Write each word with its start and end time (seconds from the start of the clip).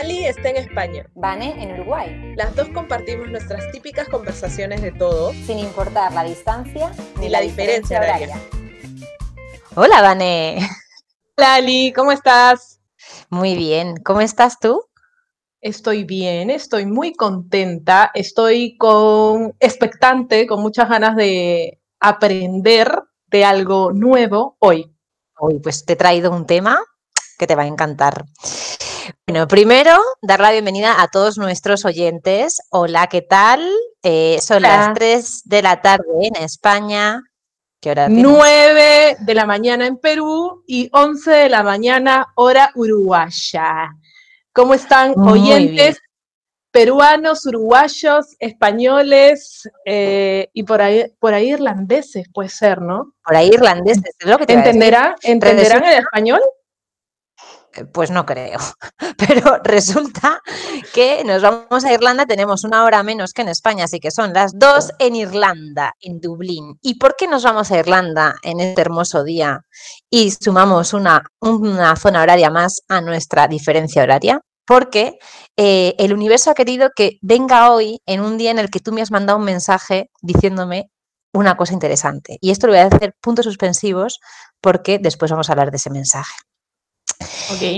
Ali 0.00 0.24
está 0.24 0.48
en 0.48 0.56
España. 0.56 1.06
Vane 1.14 1.62
en 1.62 1.72
Uruguay. 1.72 2.32
Las 2.34 2.56
dos 2.56 2.70
compartimos 2.70 3.28
nuestras 3.28 3.70
típicas 3.70 4.08
conversaciones 4.08 4.80
de 4.80 4.92
todo, 4.92 5.34
sin 5.44 5.58
importar 5.58 6.14
la 6.14 6.24
distancia 6.24 6.90
ni 7.18 7.28
la, 7.28 7.42
diferencia, 7.42 7.98
horaria. 7.98 8.40
Hola, 9.74 10.00
Vane. 10.00 10.66
Hola, 11.36 11.56
Ali, 11.56 11.92
¿cómo 11.92 12.12
estás? 12.12 12.80
Muy 13.28 13.54
bien, 13.54 13.98
¿cómo 14.02 14.22
estás 14.22 14.58
tú? 14.58 14.82
Estoy 15.60 16.04
bien, 16.04 16.48
estoy 16.48 16.86
muy 16.86 17.12
contenta, 17.12 18.10
estoy 18.14 18.78
con 18.78 19.54
expectante, 19.60 20.46
con 20.46 20.62
muchas 20.62 20.88
ganas 20.88 21.14
de 21.14 21.78
aprender 21.98 23.02
de 23.26 23.44
algo 23.44 23.92
nuevo 23.92 24.56
hoy. 24.60 24.96
Hoy 25.38 25.58
pues 25.58 25.84
te 25.84 25.92
he 25.92 25.96
traído 25.96 26.30
un 26.32 26.46
tema 26.46 26.82
que 27.38 27.46
te 27.46 27.54
va 27.54 27.64
a 27.64 27.66
encantar. 27.66 28.24
Bueno, 29.26 29.46
primero, 29.48 29.96
dar 30.22 30.40
la 30.40 30.52
bienvenida 30.52 31.00
a 31.00 31.08
todos 31.08 31.38
nuestros 31.38 31.84
oyentes. 31.84 32.60
Hola, 32.70 33.06
¿qué 33.06 33.22
tal? 33.22 33.66
Eh, 34.02 34.38
son 34.40 34.62
las 34.62 34.94
3 34.94 35.42
de 35.44 35.62
la 35.62 35.80
tarde 35.80 36.04
en 36.22 36.36
España. 36.36 37.22
¿Qué 37.80 37.90
hora 37.90 38.08
9 38.08 39.16
de 39.20 39.34
la 39.34 39.46
mañana 39.46 39.86
en 39.86 39.96
Perú 39.96 40.62
y 40.66 40.90
11 40.92 41.30
de 41.30 41.48
la 41.48 41.62
mañana 41.62 42.26
hora 42.34 42.70
uruguaya. 42.74 43.90
¿Cómo 44.52 44.74
están 44.74 45.18
oyentes 45.18 46.00
peruanos, 46.70 47.46
uruguayos, 47.46 48.36
españoles 48.38 49.68
eh, 49.84 50.48
y 50.52 50.62
por 50.62 50.82
ahí, 50.82 51.04
por 51.18 51.34
ahí 51.34 51.52
irlandeses, 51.52 52.28
puede 52.32 52.48
ser, 52.48 52.80
¿no? 52.80 53.14
Por 53.24 53.36
ahí 53.36 53.48
irlandeses, 53.48 54.14
es 54.18 54.26
lo 54.26 54.38
que 54.38 54.46
te 54.46 54.52
¿Entenderán, 54.52 55.14
¿entenderán 55.22 55.84
el 55.84 55.98
español? 55.98 56.40
Eh, 57.74 57.84
pues 57.84 58.10
no 58.10 58.26
creo. 58.26 58.58
Pero 59.16 59.58
resulta 59.62 60.40
que 60.92 61.22
nos 61.24 61.42
vamos 61.42 61.84
a 61.84 61.92
Irlanda, 61.92 62.26
tenemos 62.26 62.64
una 62.64 62.84
hora 62.84 63.02
menos 63.02 63.32
que 63.32 63.42
en 63.42 63.48
España, 63.48 63.84
así 63.84 64.00
que 64.00 64.10
son 64.10 64.32
las 64.32 64.52
dos 64.58 64.92
en 64.98 65.16
Irlanda, 65.16 65.94
en 66.00 66.20
Dublín. 66.20 66.78
¿Y 66.82 66.94
por 66.94 67.16
qué 67.16 67.26
nos 67.26 67.44
vamos 67.44 67.70
a 67.70 67.78
Irlanda 67.78 68.36
en 68.42 68.60
este 68.60 68.80
hermoso 68.80 69.24
día 69.24 69.60
y 70.08 70.30
sumamos 70.30 70.92
una, 70.92 71.22
una 71.40 71.96
zona 71.96 72.22
horaria 72.22 72.50
más 72.50 72.82
a 72.88 73.00
nuestra 73.00 73.46
diferencia 73.46 74.02
horaria? 74.02 74.40
Porque 74.66 75.18
eh, 75.56 75.94
el 75.98 76.12
universo 76.12 76.50
ha 76.50 76.54
querido 76.54 76.90
que 76.94 77.18
venga 77.22 77.72
hoy 77.72 78.00
en 78.06 78.20
un 78.20 78.38
día 78.38 78.50
en 78.50 78.58
el 78.58 78.70
que 78.70 78.80
tú 78.80 78.92
me 78.92 79.02
has 79.02 79.10
mandado 79.10 79.38
un 79.38 79.44
mensaje 79.44 80.10
diciéndome 80.22 80.90
una 81.32 81.56
cosa 81.56 81.72
interesante. 81.72 82.38
Y 82.40 82.50
esto 82.50 82.66
lo 82.66 82.72
voy 82.72 82.80
a 82.80 82.86
hacer 82.86 83.14
puntos 83.20 83.44
suspensivos 83.44 84.20
porque 84.60 84.98
después 84.98 85.30
vamos 85.30 85.48
a 85.48 85.52
hablar 85.52 85.70
de 85.70 85.76
ese 85.76 85.90
mensaje. 85.90 86.32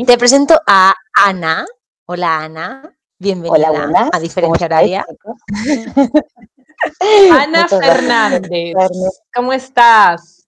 Te 0.07 0.19
presento 0.19 0.61
a 0.67 0.95
Ana. 1.15 1.65
Hola 2.07 2.45
Ana, 2.45 2.97
bienvenida 3.19 4.11
a 4.13 4.19
Diferencia 4.21 4.67
Horaria. 4.67 5.07
Ana 7.33 7.67
Fernández, 7.69 8.75
¿cómo 9.35 9.53
estás? 9.53 10.47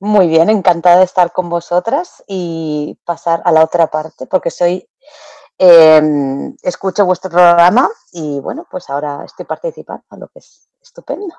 Muy 0.00 0.28
bien, 0.28 0.48
encantada 0.48 0.98
de 0.98 1.04
estar 1.04 1.32
con 1.32 1.48
vosotras 1.48 2.24
y 2.26 2.98
pasar 3.04 3.42
a 3.44 3.52
la 3.52 3.62
otra 3.62 3.88
parte, 3.88 4.26
porque 4.26 4.50
soy, 4.50 4.88
em, 5.58 6.56
escucho 6.62 7.04
vuestro 7.04 7.30
programa 7.30 7.88
y 8.12 8.40
bueno, 8.40 8.66
pues 8.70 8.88
ahora 8.90 9.22
estoy 9.24 9.44
participando, 9.44 10.04
lo 10.10 10.28
que 10.28 10.38
es 10.38 10.68
estupendo. 10.82 11.36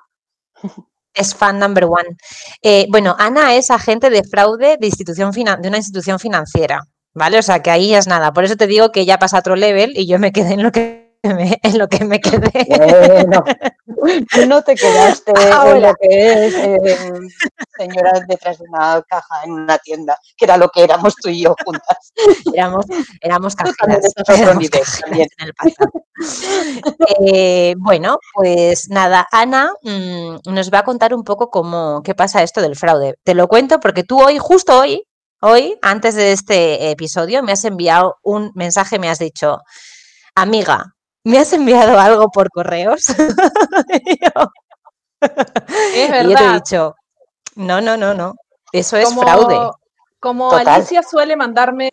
Es 1.15 1.33
fan 1.33 1.59
number 1.59 1.85
one. 1.85 2.17
Eh, 2.61 2.87
bueno, 2.89 3.15
Ana 3.17 3.55
es 3.55 3.71
agente 3.71 4.09
de 4.09 4.23
fraude 4.23 4.77
de, 4.79 4.87
institución 4.87 5.31
de 5.31 5.67
una 5.67 5.77
institución 5.77 6.19
financiera, 6.19 6.81
¿vale? 7.13 7.39
O 7.39 7.41
sea, 7.41 7.61
que 7.61 7.71
ahí 7.71 7.93
es 7.95 8.07
nada. 8.07 8.33
Por 8.33 8.43
eso 8.43 8.55
te 8.55 8.67
digo 8.67 8.91
que 8.91 9.01
ella 9.01 9.17
pasa 9.17 9.37
a 9.37 9.39
otro 9.39 9.55
level 9.55 9.93
y 9.95 10.07
yo 10.07 10.19
me 10.19 10.31
quedé 10.31 10.53
en 10.53 10.63
lo 10.63 10.71
que 10.71 11.04
en 11.63 11.77
lo 11.77 11.87
que 11.87 12.03
me 12.05 12.19
quedé. 12.19 12.51
Bueno, 12.77 13.43
tú 14.31 14.45
no 14.45 14.61
te 14.61 14.75
quedaste 14.75 15.31
en 15.31 15.81
lo 15.81 15.93
que 15.95 16.47
es 16.47 16.53
eh, 16.53 17.19
señora 17.77 18.11
detrás 18.27 18.59
de 18.59 18.65
una 18.69 19.01
caja 19.07 19.43
en 19.43 19.51
una 19.51 19.77
tienda, 19.79 20.17
que 20.37 20.45
era 20.45 20.57
lo 20.57 20.69
que 20.69 20.83
éramos 20.83 21.15
tú 21.15 21.29
y 21.29 21.41
yo 21.41 21.55
juntas. 21.65 22.13
Éramos, 22.53 22.85
éramos 23.21 23.55
cajeras, 23.55 24.13
en 25.07 25.21
el. 25.21 25.29
Eh, 27.19 27.75
bueno, 27.77 28.17
pues 28.33 28.89
nada, 28.89 29.27
Ana 29.31 29.71
mm, 29.83 30.51
nos 30.51 30.71
va 30.71 30.79
a 30.79 30.83
contar 30.83 31.13
un 31.13 31.23
poco 31.23 31.49
cómo, 31.49 32.01
qué 32.03 32.15
pasa 32.15 32.43
esto 32.43 32.61
del 32.61 32.75
fraude. 32.75 33.15
Te 33.23 33.33
lo 33.33 33.47
cuento 33.47 33.79
porque 33.79 34.03
tú 34.03 34.21
hoy, 34.21 34.37
justo 34.37 34.79
hoy, 34.79 35.03
hoy, 35.41 35.77
antes 35.81 36.15
de 36.15 36.31
este 36.31 36.91
episodio, 36.91 37.43
me 37.43 37.51
has 37.51 37.65
enviado 37.65 38.15
un 38.23 38.51
mensaje, 38.55 38.99
me 38.99 39.09
has 39.09 39.19
dicho, 39.19 39.59
amiga, 40.35 40.94
¿me 41.25 41.39
has 41.39 41.51
enviado 41.51 41.99
algo 41.99 42.29
por 42.29 42.49
correos? 42.49 43.09
es 45.19 46.09
verdad. 46.09 46.23
Y 46.23 46.29
yo 46.29 46.37
te 46.37 46.45
he 46.45 46.53
dicho, 46.53 46.95
no, 47.55 47.81
no, 47.81 47.97
no, 47.97 48.13
no, 48.13 48.35
eso 48.71 48.95
es 48.95 49.13
fraude. 49.13 49.57
Como 50.19 50.51
Alicia 50.51 51.03
suele 51.03 51.35
mandarme, 51.35 51.91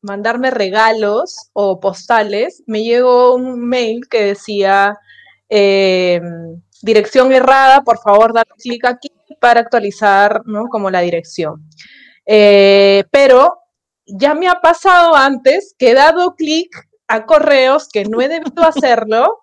mandarme 0.00 0.50
regalos 0.50 1.50
o 1.52 1.78
postales, 1.80 2.62
me 2.66 2.82
llegó 2.82 3.34
un 3.34 3.68
mail 3.68 4.08
que 4.08 4.24
decía, 4.24 4.96
em, 5.48 6.62
dirección 6.82 7.32
errada, 7.32 7.82
por 7.82 7.98
favor, 7.98 8.32
dar 8.32 8.46
clic 8.58 8.84
aquí 8.84 9.10
para 9.40 9.60
actualizar, 9.60 10.42
¿no? 10.46 10.68
Como 10.68 10.90
la 10.90 11.00
dirección. 11.00 11.68
Eh, 12.24 13.04
pero 13.10 13.58
ya 14.06 14.34
me 14.34 14.48
ha 14.48 14.60
pasado 14.60 15.16
antes 15.16 15.74
que 15.78 15.90
he 15.90 15.94
dado 15.94 16.34
clic 16.36 16.70
a 17.08 17.26
correos 17.26 17.88
que 17.88 18.04
no 18.04 18.20
he 18.20 18.28
debido 18.28 18.64
hacerlo 18.64 19.42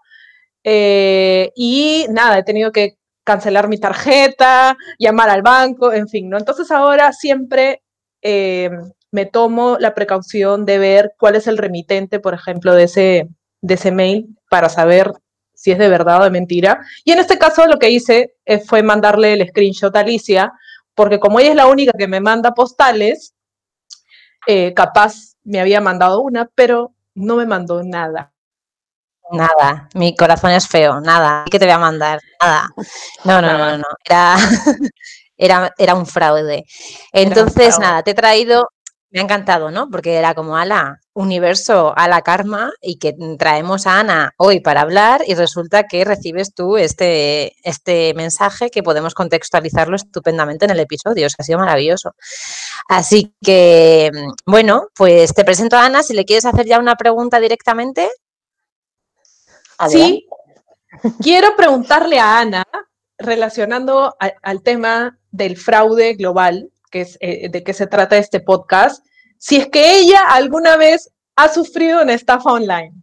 eh, 0.63 1.51
y 1.55 2.05
nada, 2.09 2.39
he 2.39 2.43
tenido 2.43 2.71
que 2.71 2.97
cancelar 3.23 3.67
mi 3.67 3.77
tarjeta, 3.77 4.77
llamar 4.97 5.29
al 5.29 5.41
banco, 5.41 5.93
en 5.93 6.07
fin, 6.07 6.29
¿no? 6.29 6.37
Entonces 6.37 6.71
ahora 6.71 7.13
siempre 7.13 7.83
eh, 8.21 8.69
me 9.11 9.25
tomo 9.25 9.77
la 9.79 9.93
precaución 9.93 10.65
de 10.65 10.79
ver 10.79 11.13
cuál 11.17 11.35
es 11.35 11.47
el 11.47 11.57
remitente, 11.57 12.19
por 12.19 12.33
ejemplo, 12.33 12.73
de 12.73 12.83
ese, 12.83 13.29
de 13.61 13.73
ese 13.75 13.91
mail 13.91 14.37
para 14.49 14.69
saber 14.69 15.11
si 15.53 15.71
es 15.71 15.77
de 15.77 15.89
verdad 15.89 16.21
o 16.21 16.23
de 16.23 16.31
mentira. 16.31 16.81
Y 17.03 17.11
en 17.11 17.19
este 17.19 17.37
caso 17.37 17.67
lo 17.67 17.77
que 17.77 17.91
hice 17.91 18.35
eh, 18.45 18.59
fue 18.59 18.81
mandarle 18.81 19.33
el 19.33 19.47
screenshot 19.47 19.95
a 19.95 19.99
Alicia, 19.99 20.51
porque 20.95 21.19
como 21.19 21.39
ella 21.39 21.51
es 21.51 21.55
la 21.55 21.67
única 21.67 21.93
que 21.97 22.07
me 22.07 22.19
manda 22.19 22.53
postales, 22.53 23.33
capaz 24.75 25.35
me 25.43 25.59
había 25.59 25.79
mandado 25.79 26.21
una, 26.21 26.49
pero 26.55 26.95
no 27.15 27.35
me 27.35 27.45
mandó 27.45 27.83
nada. 27.83 28.33
Nada, 29.31 29.89
mi 29.93 30.15
corazón 30.15 30.51
es 30.51 30.67
feo, 30.67 30.99
nada. 31.01 31.45
¿Qué 31.51 31.59
te 31.59 31.65
voy 31.65 31.73
a 31.73 31.77
mandar? 31.77 32.19
Nada. 32.41 32.69
No, 33.25 33.41
no, 33.41 33.57
no, 33.57 33.77
no. 33.77 33.83
Era, 34.03 34.35
era, 35.37 35.73
era 35.77 35.93
un 35.93 36.07
fraude. 36.07 36.65
Entonces, 37.11 37.77
nada, 37.77 38.01
te 38.01 38.11
he 38.11 38.15
traído 38.15 38.67
me 39.11 39.19
ha 39.19 39.23
encantado, 39.23 39.71
¿no? 39.71 39.89
Porque 39.89 40.15
era 40.15 40.35
como 40.35 40.55
a 40.55 40.65
la 40.65 40.99
universo, 41.19 41.93
a 41.97 42.07
la 42.07 42.21
karma, 42.21 42.71
y 42.81 42.97
que 42.97 43.13
traemos 43.37 43.85
a 43.85 43.99
Ana 43.99 44.33
hoy 44.37 44.61
para 44.61 44.81
hablar, 44.81 45.21
y 45.27 45.35
resulta 45.35 45.83
que 45.83 46.05
recibes 46.05 46.53
tú 46.53 46.77
este, 46.77 47.53
este 47.63 48.13
mensaje 48.13 48.69
que 48.69 48.83
podemos 48.83 49.13
contextualizarlo 49.13 49.97
estupendamente 49.97 50.65
en 50.65 50.71
el 50.71 50.79
episodio. 50.79 51.27
O 51.27 51.29
sea, 51.29 51.37
ha 51.39 51.43
sido 51.43 51.59
maravilloso. 51.59 52.15
Así 52.87 53.35
que, 53.43 54.11
bueno, 54.45 54.87
pues 54.95 55.33
te 55.33 55.43
presento 55.43 55.75
a 55.75 55.85
Ana. 55.85 56.03
Si 56.03 56.13
le 56.13 56.25
quieres 56.25 56.45
hacer 56.45 56.65
ya 56.65 56.79
una 56.79 56.95
pregunta 56.95 57.39
directamente. 57.39 58.09
Sí, 59.89 60.25
quiero 61.21 61.55
preguntarle 61.57 62.19
a 62.19 62.39
Ana, 62.39 62.63
relacionando 63.17 64.15
al 64.19 64.63
tema 64.63 65.19
del 65.31 65.57
fraude 65.57 66.13
global, 66.13 66.71
que 66.89 67.01
es 67.01 67.17
eh, 67.19 67.49
de 67.49 67.63
qué 67.63 67.73
se 67.73 67.87
trata 67.87 68.17
este 68.17 68.39
podcast, 68.39 69.05
si 69.39 69.55
es 69.55 69.67
que 69.69 69.99
ella 69.99 70.21
alguna 70.29 70.77
vez 70.77 71.09
ha 71.35 71.47
sufrido 71.49 72.03
una 72.03 72.13
estafa 72.13 72.51
online. 72.51 72.93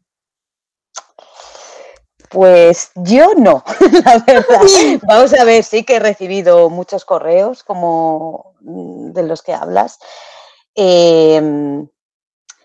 Pues 2.29 2.91
yo 2.95 3.35
no, 3.37 3.65
la 4.05 4.19
verdad. 4.19 4.61
Vamos 5.09 5.33
a 5.33 5.45
ver, 5.45 5.65
sí 5.65 5.85
que 5.85 5.97
he 5.97 6.01
recibido 6.01 6.69
muchos 6.69 7.05
correos 7.05 7.65
como 7.65 8.55
mm, 8.61 9.13
de 9.13 9.23
los 9.23 9.43
que 9.43 9.55
hablas. 9.55 9.99
Em, 10.75 11.89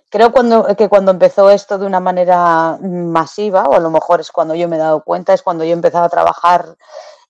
creo 0.10 0.34
cuando, 0.34 0.76
que 0.76 0.90
cuando 0.90 1.12
empezó 1.12 1.50
esto 1.50 1.78
de 1.78 1.86
una 1.86 2.02
manera 2.02 2.78
masiva, 2.82 3.64
o 3.64 3.74
a 3.76 3.80
lo 3.80 3.90
mejor 3.90 4.20
es 4.20 4.32
cuando 4.32 4.56
yo 4.56 4.68
me 4.68 4.76
he 4.76 4.80
dado 4.80 5.04
cuenta, 5.04 5.34
es 5.34 5.44
cuando 5.44 5.64
yo 5.64 5.70
he 5.70 5.74
empezado 5.74 6.04
a 6.04 6.10
trabajar 6.10 6.76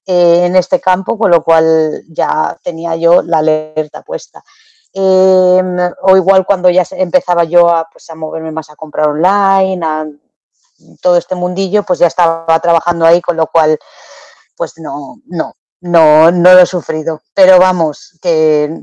eh, 0.08 0.46
en 0.46 0.56
este 0.56 0.82
campo, 0.82 1.20
con 1.20 1.30
lo 1.30 1.44
cual 1.44 2.02
ya 2.10 2.58
tenía 2.64 2.96
yo 2.96 3.22
la 3.22 3.40
alerta 3.40 4.02
puesta. 4.02 4.44
Em, 4.94 5.78
o 6.02 6.18
igual 6.18 6.46
cuando 6.46 6.70
ya 6.70 6.84
empezaba 6.92 7.46
yo 7.46 7.70
a, 7.70 7.88
pues, 7.90 8.10
a 8.10 8.16
moverme 8.16 8.52
más 8.52 8.70
a 8.70 8.76
comprar 8.76 9.08
online, 9.10 9.80
a 9.86 10.06
todo 11.02 11.18
este 11.18 11.36
mundillo, 11.36 11.84
pues 11.84 12.00
ya 12.00 12.08
estaba 12.08 12.60
trabajando 12.60 13.06
ahí, 13.06 13.22
con 13.22 13.38
lo 13.38 13.48
cual, 13.48 13.80
pues 14.58 14.74
no, 14.78 15.18
no, 15.26 15.56
no, 15.82 16.32
no 16.32 16.54
lo 16.54 16.60
he 16.60 16.66
sufrido. 16.66 17.22
Pero 17.34 17.60
vamos, 17.60 18.18
que 18.22 18.82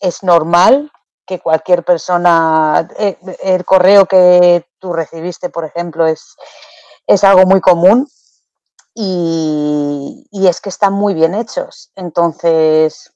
es 0.00 0.22
normal 0.22 0.90
que 1.26 1.40
cualquier 1.40 1.84
persona, 1.84 2.88
eh, 2.98 3.18
el 3.42 3.64
correo 3.64 4.06
que 4.06 4.66
tú 4.78 4.92
recibiste, 4.92 5.50
por 5.50 5.64
ejemplo, 5.64 6.06
es, 6.06 6.36
es 7.06 7.24
algo 7.24 7.44
muy 7.46 7.60
común 7.60 8.08
y, 8.94 10.26
y, 10.30 10.46
es 10.46 10.60
que 10.60 10.68
están 10.68 10.92
muy 10.92 11.14
bien 11.14 11.34
hechos. 11.34 11.90
Entonces, 11.96 13.12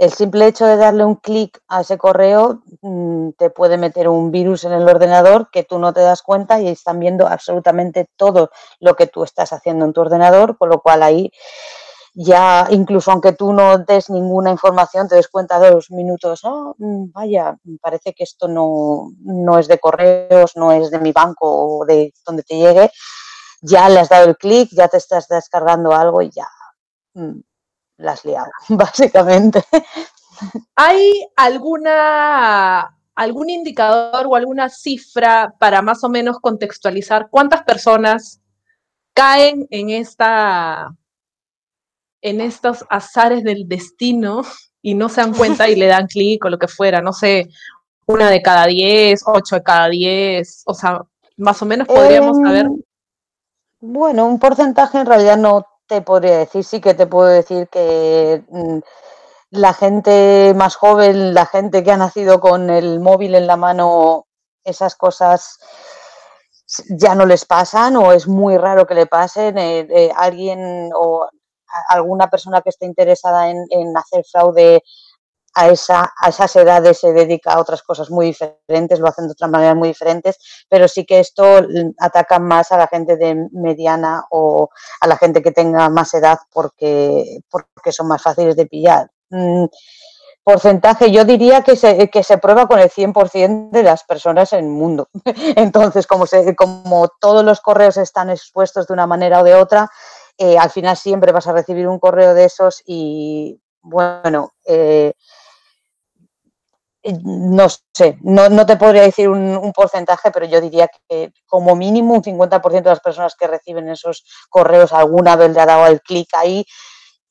el 0.00 0.14
simple 0.14 0.46
hecho 0.46 0.64
de 0.64 0.78
darle 0.78 1.04
un 1.04 1.16
clic 1.16 1.62
a 1.68 1.82
ese 1.82 1.98
correo 1.98 2.62
mm, 2.80 3.32
te 3.36 3.50
puede 3.50 3.76
meter 3.76 4.08
un 4.08 4.30
virus 4.30 4.64
en 4.64 4.72
el 4.72 4.88
ordenador 4.88 5.50
que 5.52 5.62
tú 5.62 5.78
no 5.78 5.92
te 5.92 6.00
das 6.00 6.22
cuenta 6.22 6.58
y 6.58 6.68
están 6.68 6.98
viendo 6.98 7.28
absolutamente 7.28 8.08
todo 8.16 8.50
lo 8.80 8.96
que 8.96 9.06
tú 9.06 9.24
estás 9.24 9.52
haciendo 9.52 9.84
en 9.84 9.92
tu 9.92 10.00
ordenador, 10.00 10.56
con 10.56 10.70
lo 10.70 10.80
cual 10.80 11.02
ahí 11.02 11.30
ya 12.14 12.66
incluso 12.70 13.12
aunque 13.12 13.32
tú 13.32 13.52
no 13.52 13.76
des 13.76 14.08
ninguna 14.08 14.50
información, 14.50 15.06
te 15.06 15.16
des 15.16 15.28
cuenta 15.28 15.60
de 15.60 15.70
los 15.70 15.90
minutos, 15.90 16.40
oh, 16.44 16.74
vaya, 16.78 17.58
parece 17.82 18.14
que 18.14 18.24
esto 18.24 18.48
no, 18.48 19.12
no 19.20 19.58
es 19.58 19.68
de 19.68 19.78
correos, 19.78 20.56
no 20.56 20.72
es 20.72 20.90
de 20.90 20.98
mi 20.98 21.12
banco 21.12 21.80
o 21.80 21.84
de 21.84 22.14
donde 22.24 22.42
te 22.42 22.56
llegue, 22.56 22.90
ya 23.60 23.90
le 23.90 24.00
has 24.00 24.08
dado 24.08 24.30
el 24.30 24.38
clic, 24.38 24.70
ya 24.72 24.88
te 24.88 24.96
estás 24.96 25.28
descargando 25.28 25.92
algo 25.92 26.22
y 26.22 26.30
ya 26.30 26.48
mm, 27.12 27.40
la 28.00 28.12
has 28.12 28.24
liado, 28.24 28.50
básicamente. 28.68 29.62
¿Hay 30.74 31.26
alguna, 31.36 32.96
algún 33.14 33.50
indicador 33.50 34.26
o 34.26 34.36
alguna 34.36 34.68
cifra 34.68 35.54
para 35.58 35.82
más 35.82 36.02
o 36.04 36.08
menos 36.08 36.38
contextualizar 36.40 37.28
cuántas 37.30 37.62
personas 37.62 38.40
caen 39.12 39.66
en 39.70 39.90
esta 39.90 40.94
en 42.22 42.40
estos 42.40 42.84
azares 42.90 43.44
del 43.44 43.66
destino 43.66 44.42
y 44.82 44.94
no 44.94 45.08
se 45.08 45.22
dan 45.22 45.34
cuenta 45.34 45.68
y 45.68 45.76
le 45.76 45.86
dan 45.86 46.06
clic 46.08 46.44
o 46.44 46.50
lo 46.50 46.58
que 46.58 46.68
fuera, 46.68 47.00
no 47.00 47.12
sé, 47.12 47.48
una 48.06 48.30
de 48.30 48.42
cada 48.42 48.66
diez, 48.66 49.22
ocho 49.26 49.56
de 49.56 49.62
cada 49.62 49.88
diez, 49.88 50.62
o 50.66 50.74
sea, 50.74 51.02
más 51.36 51.62
o 51.62 51.66
menos 51.66 51.86
podríamos 51.86 52.38
Em, 52.38 52.44
saber. 52.44 52.66
Bueno, 53.80 54.26
un 54.26 54.38
porcentaje 54.38 54.98
en 54.98 55.06
realidad 55.06 55.38
no 55.38 55.64
te 55.90 56.02
podría 56.02 56.38
decir, 56.38 56.64
sí 56.64 56.80
que 56.80 56.94
te 56.94 57.06
puedo 57.08 57.28
decir 57.28 57.68
que 57.68 58.44
mm, 58.48 58.78
la 59.50 59.74
gente 59.74 60.54
más 60.56 60.76
joven, 60.76 61.34
la 61.34 61.46
gente 61.46 61.82
que 61.84 61.92
ha 61.92 61.96
nacido 61.98 62.40
con 62.40 62.70
el 62.70 63.00
móvil 63.00 63.34
en 63.34 63.46
la 63.48 63.56
mano, 63.56 64.26
esas 64.64 64.96
cosas 64.96 65.58
ya 66.90 67.14
no 67.14 67.26
les 67.26 67.44
pasan 67.44 67.96
o 67.96 68.12
es 68.12 68.28
muy 68.28 68.56
raro 68.56 68.86
que 68.86 68.94
le 68.94 69.06
pasen. 69.06 69.58
eh, 69.58 69.86
eh, 69.90 70.12
alguien 70.16 70.90
o 70.94 71.28
alguna 71.88 72.28
persona 72.30 72.62
que 72.62 72.70
esté 72.70 72.86
interesada 72.86 73.50
en, 73.50 73.58
en 73.70 73.96
hacer 73.96 74.24
fraude 74.30 74.82
a, 75.54 75.68
esa, 75.68 76.12
a 76.20 76.28
esas 76.28 76.54
edades 76.56 76.98
se 76.98 77.12
dedica 77.12 77.52
a 77.52 77.60
otras 77.60 77.82
cosas 77.82 78.10
muy 78.10 78.26
diferentes, 78.26 78.98
lo 78.98 79.08
hacen 79.08 79.26
de 79.26 79.32
otras 79.32 79.50
maneras 79.50 79.76
muy 79.76 79.88
diferentes, 79.88 80.38
pero 80.68 80.88
sí 80.88 81.04
que 81.04 81.20
esto 81.20 81.44
ataca 81.98 82.38
más 82.38 82.72
a 82.72 82.78
la 82.78 82.86
gente 82.86 83.16
de 83.16 83.48
mediana 83.52 84.24
o 84.30 84.68
a 85.00 85.06
la 85.06 85.16
gente 85.16 85.42
que 85.42 85.52
tenga 85.52 85.88
más 85.88 86.14
edad 86.14 86.38
porque, 86.52 87.40
porque 87.50 87.92
son 87.92 88.08
más 88.08 88.22
fáciles 88.22 88.56
de 88.56 88.66
pillar. 88.66 89.10
Mm, 89.30 89.66
porcentaje, 90.42 91.10
yo 91.10 91.24
diría 91.24 91.62
que 91.62 91.76
se, 91.76 92.08
que 92.08 92.22
se 92.22 92.38
prueba 92.38 92.66
con 92.66 92.78
el 92.78 92.90
100% 92.90 93.70
de 93.70 93.82
las 93.82 94.04
personas 94.04 94.52
en 94.52 94.64
el 94.64 94.70
mundo. 94.70 95.08
Entonces, 95.56 96.06
como, 96.06 96.26
se, 96.26 96.56
como 96.56 97.08
todos 97.20 97.44
los 97.44 97.60
correos 97.60 97.96
están 97.96 98.30
expuestos 98.30 98.86
de 98.86 98.94
una 98.94 99.06
manera 99.06 99.40
o 99.40 99.44
de 99.44 99.54
otra, 99.54 99.90
eh, 100.38 100.58
al 100.58 100.70
final 100.70 100.96
siempre 100.96 101.32
vas 101.32 101.46
a 101.46 101.52
recibir 101.52 101.86
un 101.86 101.98
correo 101.98 102.34
de 102.34 102.44
esos 102.44 102.82
y, 102.86 103.60
bueno, 103.82 104.52
eh, 104.66 105.12
eh, 107.02 107.18
no 107.24 107.66
sé, 107.68 108.18
no, 108.22 108.48
no 108.50 108.66
te 108.66 108.76
podría 108.76 109.02
decir 109.02 109.28
un, 109.28 109.56
un, 109.56 109.72
porcentaje, 109.72 110.30
pero 110.30 110.46
yo 110.46 110.60
diría 110.60 110.88
que 111.08 111.32
como 111.46 111.74
mínimo 111.74 112.14
un 112.14 112.22
50% 112.22 112.82
de 112.82 112.90
las 112.90 113.00
personas 113.00 113.34
que 113.36 113.46
reciben 113.46 113.88
esos 113.88 114.24
correos 114.50 114.92
alguna 114.92 115.34
vez 115.36 115.52
le 115.52 115.60
ha 115.60 115.66
dado 115.66 115.86
el 115.86 116.02
clic 116.02 116.28
ahí 116.34 116.64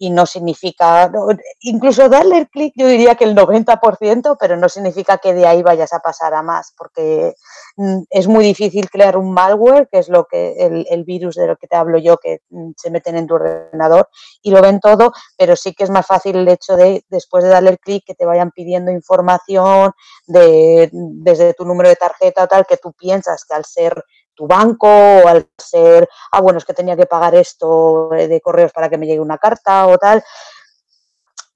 y 0.01 0.09
no 0.09 0.25
significa, 0.25 1.11
incluso 1.59 2.07
darle 2.07 2.37
el 2.37 2.49
clic 2.49 2.73
yo 2.77 2.87
diría 2.87 3.15
que 3.15 3.25
el 3.25 3.35
90%, 3.35 4.37
pero 4.39 4.55
no 4.55 4.69
significa 4.69 5.17
que 5.17 5.33
de 5.33 5.45
ahí 5.45 5.61
vayas 5.61 5.91
a 5.91 5.99
pasar 5.99 6.33
a 6.33 6.41
más, 6.41 6.73
porque 6.77 7.35
mm, 7.75 8.03
es 8.09 8.27
muy 8.27 8.45
difícil 8.45 8.89
crear 8.89 9.17
un 9.17 9.33
malware, 9.33 9.89
que 9.91 9.99
es 9.99 10.07
lo 10.07 10.23
que 10.25 10.53
el, 10.65 10.87
el 10.89 11.03
virus 11.03 11.35
de 11.35 11.47
lo 11.47 11.57
que 11.57 11.67
te 11.67 11.75
hablo 11.75 11.97
yo, 11.97 12.17
que 12.17 12.39
mm, 12.49 12.71
se 12.77 12.91
meten 12.91 13.17
en 13.17 13.27
tu 13.27 13.35
ordenador 13.35 14.07
y 14.41 14.51
lo 14.51 14.61
ven 14.61 14.79
todo, 14.79 15.11
pero 15.37 15.57
sí 15.57 15.73
que 15.73 15.83
es 15.83 15.89
más 15.89 16.07
fácil 16.07 16.37
el 16.37 16.47
hecho 16.47 16.77
de, 16.77 17.03
después 17.09 17.43
de 17.43 17.49
darle 17.49 17.71
el 17.71 17.79
clic, 17.79 18.05
que 18.05 18.15
te 18.15 18.25
vayan 18.25 18.51
pidiendo 18.51 18.91
información 18.91 19.91
de, 20.27 20.89
desde 20.93 21.53
tu 21.53 21.65
número 21.65 21.89
de 21.89 21.97
tarjeta 21.97 22.47
tal, 22.47 22.65
que 22.65 22.77
tú 22.77 22.93
piensas 22.93 23.43
que 23.43 23.53
al 23.53 23.65
ser 23.65 24.01
tu 24.39 24.47
banco 24.47 24.87
o 24.87 25.27
al 25.27 25.49
ser, 25.57 26.07
ah, 26.31 26.39
bueno, 26.39 26.59
es 26.59 26.65
que 26.65 26.73
tenía 26.73 26.95
que 26.95 27.05
pagar 27.05 27.35
esto 27.35 28.07
de 28.11 28.39
correos 28.39 28.71
para 28.71 28.89
que 28.89 28.97
me 28.97 29.05
llegue 29.05 29.19
una 29.19 29.37
carta 29.37 29.85
o 29.87 29.97
tal, 29.97 30.23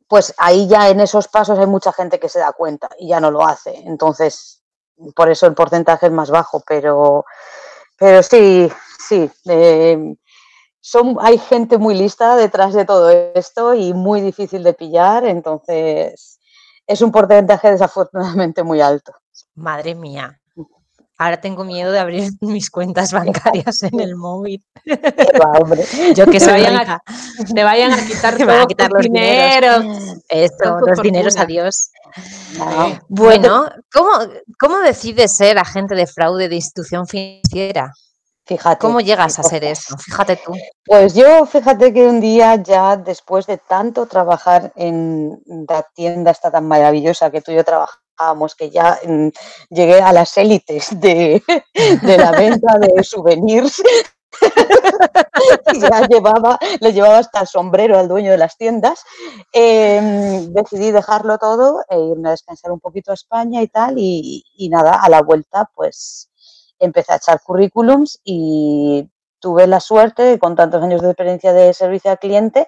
pues 0.06 0.34
ahí 0.38 0.68
ya 0.68 0.90
en 0.90 1.00
esos 1.00 1.30
pasos 1.30 1.58
hay 1.58 1.66
mucha 1.66 1.94
gente 1.94 2.20
que 2.20 2.28
se 2.28 2.40
da 2.40 2.52
cuenta 2.52 2.90
y 3.00 3.08
ya 3.08 3.22
no 3.22 3.32
lo 3.32 3.48
hace. 3.48 3.74
Entonces, 3.86 4.62
por 5.16 5.30
eso 5.30 5.48
el 5.48 5.54
porcentaje 5.54 6.08
es 6.08 6.12
más 6.12 6.30
bajo, 6.30 6.62
pero, 6.68 7.24
pero 7.98 8.22
sí, 8.22 8.70
sí. 9.08 9.32
Eh, 9.46 10.16
son, 10.82 11.16
hay 11.22 11.38
gente 11.38 11.78
muy 11.78 11.96
lista 11.96 12.36
detrás 12.36 12.74
de 12.74 12.84
todo 12.84 13.10
esto 13.10 13.74
y 13.74 13.94
muy 13.94 14.20
difícil 14.20 14.62
de 14.62 14.74
pillar, 14.74 15.24
entonces 15.24 16.38
es 16.86 17.02
un 17.02 17.14
porcentaje 17.14 17.72
desafortunadamente 17.72 18.62
muy 18.62 18.82
alto. 18.82 19.14
Madre 19.56 19.96
mía. 19.96 20.43
Ahora 21.18 21.40
tengo 21.40 21.64
miedo 21.64 21.92
de 21.92 22.00
abrir 22.00 22.32
mis 22.42 22.70
cuentas 22.70 23.14
bancarias 23.14 23.84
en 23.84 24.00
el 24.00 24.16
móvil. 24.16 24.64
Va, 24.88 25.52
hombre. 25.62 25.84
Yo 26.16 26.26
que 26.26 26.34
Te 26.34 26.40
soy 26.40 26.54
vayan, 26.54 26.80
rica. 26.80 27.02
a, 27.06 27.46
te 27.54 27.64
vayan 27.64 27.94
a 27.94 28.06
quitar 28.06 28.34
a 28.34 28.90
los 28.90 29.04
dineros. 29.04 29.82
dineros. 29.84 30.18
Esto, 30.28 30.80
los 30.80 31.02
dineros, 31.02 31.38
adiós. 31.38 31.90
No. 32.58 33.00
Bueno, 33.08 33.70
¿cómo, 33.92 34.10
¿cómo 34.60 34.80
decides 34.80 35.36
ser 35.36 35.58
agente 35.58 35.96
de 35.96 36.08
fraude 36.08 36.50
de 36.50 36.56
institución 36.56 37.08
financiera? 37.08 37.92
Fíjate. 38.46 38.80
¿Cómo 38.80 39.00
llegas 39.00 39.40
a 39.40 39.44
ser 39.44 39.64
eso? 39.64 39.98
Fíjate 39.98 40.36
tú. 40.46 40.52
Pues 40.86 41.14
yo, 41.14 41.46
fíjate 41.46 41.94
que 41.94 42.06
un 42.06 42.20
día 42.20 42.56
ya 42.62 42.98
después 42.98 43.46
de 43.48 43.58
tanto 43.58 44.06
trabajar 44.06 44.74
en 44.76 45.42
la 45.70 45.84
tienda 45.96 46.32
esta 46.32 46.52
tan 46.52 46.68
maravillosa 46.68 47.32
que 47.32 47.42
tú 47.42 47.54
y 47.54 47.56
yo 47.56 47.64
trabajábamos, 48.16 48.56
que 48.56 48.70
ya 48.70 49.00
mm, 49.06 49.28
llegué 49.70 50.02
a 50.02 50.14
las 50.14 50.38
élites 50.38 51.00
de, 51.00 51.42
la 52.04 52.32
venta 52.32 52.78
de 52.80 53.04
souvenirs, 53.04 53.82
ya 55.80 56.08
llevaba, 56.08 56.58
le 56.80 56.92
llevaba 56.92 57.20
hasta 57.20 57.42
el 57.42 57.48
sombrero 57.48 58.00
al 58.00 58.08
dueño 58.08 58.32
de 58.32 58.38
las 58.38 58.58
tiendas, 58.58 59.04
eh, 59.54 60.48
decidí 60.50 60.92
dejarlo 60.92 61.38
todo 61.38 61.84
e 61.90 62.00
irme 62.00 62.30
a 62.30 62.32
descansar 62.32 62.72
un 62.72 62.80
poquito 62.80 63.12
a 63.12 63.16
España 63.16 63.62
y 63.62 63.68
tal, 63.68 63.96
y, 63.98 64.44
y 64.56 64.70
nada, 64.70 64.96
a 64.96 65.10
la 65.10 65.22
vuelta 65.22 65.70
pues 65.76 66.30
empecé 66.80 67.14
a 67.14 67.18
echar 67.18 67.42
currículums 67.42 68.20
y 68.24 69.10
tuve 69.40 69.68
la 69.68 69.80
suerte, 69.80 70.40
con 70.40 70.56
tantos 70.56 70.82
años 70.82 71.02
de 71.02 71.10
experiencia 71.10 71.54
de 71.54 71.74
servicio 71.74 72.12
al 72.12 72.20
cliente, 72.20 72.68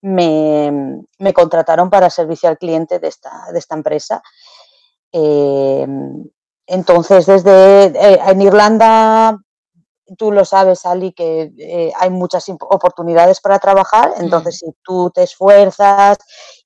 me, 0.00 1.02
me 1.18 1.32
contrataron 1.32 1.90
para 1.90 2.10
servicio 2.10 2.48
al 2.48 2.58
cliente 2.58 2.98
de 2.98 3.08
esta, 3.08 3.50
de 3.52 3.58
esta 3.58 3.74
empresa. 3.74 4.22
Eh, 5.12 5.86
entonces, 6.66 7.26
desde 7.26 7.86
eh, 7.86 8.20
en 8.26 8.42
Irlanda, 8.42 9.38
tú 10.16 10.32
lo 10.32 10.44
sabes, 10.44 10.84
Ali, 10.86 11.12
que 11.12 11.52
eh, 11.58 11.92
hay 11.98 12.10
muchas 12.10 12.46
oportunidades 12.48 13.40
para 13.40 13.58
trabajar. 13.58 14.14
Entonces, 14.18 14.62
mm. 14.62 14.66
si 14.66 14.76
tú 14.82 15.10
te 15.14 15.22
esfuerzas 15.22 16.18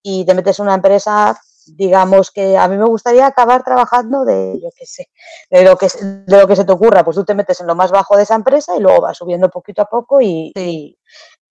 y 0.03 0.25
te 0.25 0.35
metes 0.35 0.59
en 0.59 0.67
una 0.67 0.75
empresa, 0.75 1.41
digamos 1.67 2.33
que 2.33 2.57
a 2.57 2.67
mí 2.67 2.77
me 2.77 2.87
gustaría 2.87 3.27
acabar 3.27 3.63
trabajando 3.63 4.25
de, 4.25 4.59
yo 4.61 4.71
qué 4.77 4.87
sé, 4.87 5.09
de 5.51 5.63
lo 5.63 5.77
que, 5.77 5.87
de 5.87 6.41
lo 6.41 6.49
que 6.49 6.57
se 6.57 6.65
te 6.65 6.73
ocurra, 6.73 7.05
pues 7.05 7.17
tú 7.17 7.25
te 7.25 7.35
metes 7.35 7.61
en 7.61 7.69
lo 7.69 7.77
más 7.77 7.93
bajo 7.93 8.17
de 8.17 8.25
esa 8.25 8.35
empresa 8.35 8.77
y 8.77 8.81
luego 8.81 9.03
vas 9.03 9.19
subiendo 9.19 9.49
poquito 9.49 9.83
a 9.83 9.87
poco 9.87 10.21
y, 10.21 10.53
sí. 10.57 10.61
y 10.61 10.99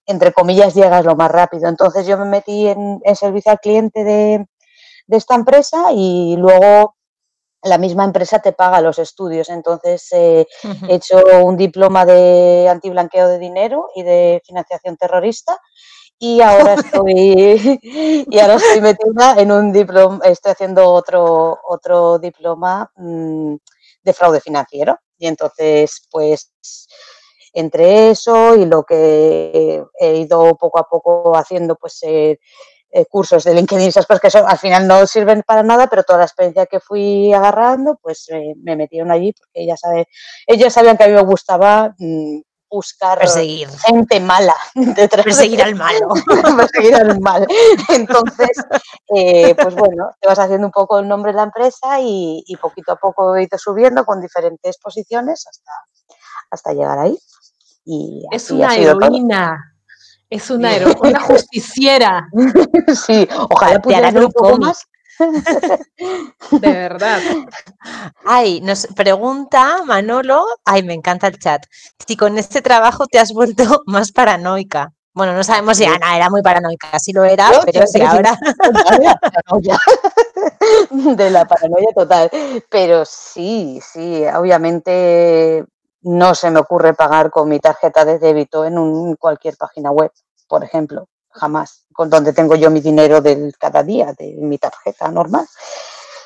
entre 0.06 0.34
comillas, 0.34 0.74
llegas 0.74 1.06
lo 1.06 1.16
más 1.16 1.32
rápido. 1.32 1.70
Entonces 1.70 2.06
yo 2.06 2.18
me 2.18 2.26
metí 2.26 2.68
en, 2.68 3.00
en 3.04 3.16
servicio 3.16 3.52
al 3.52 3.60
cliente 3.60 4.04
de, 4.04 4.46
de, 5.12 5.18
esta 5.18 5.36
empresa 5.36 5.92
y 5.94 6.36
luego 6.38 6.96
la 7.64 7.78
misma 7.78 8.06
empresa 8.06 8.40
te 8.40 8.54
paga 8.54 8.82
los 8.82 8.98
estudios. 9.00 9.50
Entonces 9.50 10.08
eh, 10.12 10.48
uh 10.64 10.68
-huh. 10.68 10.90
he 10.90 10.96
hecho 10.96 11.22
un 11.44 11.58
diploma 11.58 12.06
de 12.06 12.68
antiblanqueo 12.70 13.28
de 13.28 13.40
dinero 13.40 13.90
y 13.96 14.04
de 14.04 14.42
financiación 14.46 14.98
terrorista 14.98 15.58
y 16.22 16.40
ahora 16.42 16.76
estoy 17.02 17.80
y 18.30 18.40
ahora 18.40 18.56
estoy 18.56 18.82
metida 18.82 19.36
en 19.40 19.52
un 19.52 19.74
diploma, 19.74 20.20
estoy 20.24 20.52
haciendo 20.52 20.88
otro 20.94 21.60
otro 21.68 22.20
diploma 22.20 22.92
mmm, 22.96 23.56
de 24.04 24.14
fraude 24.14 24.40
financiero 24.40 25.00
y 25.18 25.28
entonces 25.28 26.08
pues 26.12 26.52
entre 27.54 28.12
eso 28.12 28.56
y 28.56 28.66
lo 28.66 28.84
que 28.84 29.84
he 30.00 30.16
ido 30.18 30.56
poco 30.56 30.80
a 30.80 30.88
poco 30.88 31.36
haciendo 31.36 31.76
pues 31.76 32.00
eh, 32.04 32.40
eh, 32.92 33.06
cursos 33.06 33.44
de 33.44 33.54
LinkedIn, 33.54 33.88
esas 33.88 34.06
cosas 34.06 34.22
que 34.22 34.28
eso 34.28 34.46
al 34.46 34.58
final 34.58 34.88
no 34.88 35.06
sirven 35.08 35.44
para 35.46 35.64
nada, 35.64 35.88
pero 35.88 36.04
toda 36.04 36.20
la 36.20 36.26
experiencia 36.26 36.66
que 36.66 36.80
fui 36.80 37.34
agarrando, 37.34 37.98
pues 38.02 38.28
me 38.64 38.76
metieron 38.76 39.12
allí 39.12 39.34
porque 39.34 39.64
ella 39.64 39.78
sabe, 39.78 40.08
ellos 40.48 40.74
sabían 40.74 40.98
que 40.98 41.06
a 41.06 41.08
mí 41.08 41.14
me 41.14 41.24
gustaba 41.24 41.96
mm, 41.98 42.42
buscar 42.72 43.20
perseguir. 43.20 43.68
gente 43.86 44.20
mala. 44.22 44.56
perseguir 45.24 45.62
al 45.64 45.76
malo. 45.76 46.14
perseguir 46.58 46.96
al 46.96 47.20
mal. 47.20 47.46
Entonces, 47.90 48.58
eh, 49.14 49.54
pues 49.56 49.76
bueno, 49.76 50.12
te 50.20 50.28
vas 50.28 50.40
haciendo 50.40 50.68
un 50.68 50.72
poco 50.72 51.00
el 51.00 51.08
nombre 51.08 51.34
de 51.34 51.38
la 51.38 51.44
empresa 51.44 52.00
y, 52.00 52.44
poquito 52.62 52.94
a 52.94 52.96
poco 52.96 53.36
he 53.36 53.44
ido 53.44 53.58
subiendo 53.58 54.06
con 54.06 54.22
diferentes 54.22 54.78
posiciones 54.78 55.46
hasta, 55.48 55.72
hasta 56.50 56.74
llegar 56.74 57.00
ahí. 57.00 57.18
Y 57.84 58.24
es 58.32 58.50
una 58.52 58.76
heroína. 58.76 59.71
Es 60.32 60.50
una, 60.50 60.72
una 61.02 61.20
justiciera. 61.20 62.26
sí, 63.06 63.28
ojalá 63.50 63.80
pudiera 63.82 64.10
un 64.10 64.32
poco 64.32 64.58
más. 64.60 64.88
De 66.52 66.72
verdad. 66.72 67.20
Ay, 68.26 68.62
nos 68.62 68.88
pregunta 68.96 69.84
Manolo, 69.86 70.46
ay, 70.64 70.84
me 70.84 70.94
encanta 70.94 71.28
el 71.28 71.38
chat, 71.38 71.66
si 72.08 72.16
con 72.16 72.38
este 72.38 72.62
trabajo 72.62 73.08
te 73.08 73.20
has 73.20 73.34
vuelto 73.34 73.64
más 73.86 74.14
paranoica. 74.14 74.94
Bueno, 75.14 75.34
no 75.34 75.44
sabemos 75.44 75.78
si 75.78 75.84
Ana 75.84 76.16
era 76.16 76.30
muy 76.30 76.42
paranoica, 76.42 76.98
si 76.98 77.12
lo 77.12 77.26
era, 77.26 77.52
pero 77.66 77.86
si 77.86 78.02
ahora. 78.02 78.40
De 80.90 81.30
la 81.30 81.44
paranoia 81.44 81.90
total. 81.94 82.32
Pero 82.70 83.04
sí, 83.04 83.82
sí, 83.84 84.24
obviamente 84.34 85.66
no 86.04 86.36
se 86.36 86.50
me 86.52 86.60
ocurre 86.60 86.94
pagar 86.94 87.30
con 87.30 87.50
mi 87.50 87.60
tarjeta 87.60 88.06
de 88.06 88.20
débito 88.20 88.66
en 88.66 88.78
un, 88.78 89.16
cualquier 89.16 89.58
página 89.58 89.92
web, 89.92 90.12
por 90.48 90.64
ejemplo 90.64 91.08
jamás, 91.34 91.86
con 91.94 92.10
donde 92.10 92.34
tengo 92.34 92.56
yo 92.56 92.70
mi 92.70 92.82
dinero 92.82 93.22
del 93.22 93.56
cada 93.58 93.84
día, 93.84 94.14
de 94.14 94.36
mi 94.38 94.58
tarjeta 94.58 95.10
normal. 95.10 95.48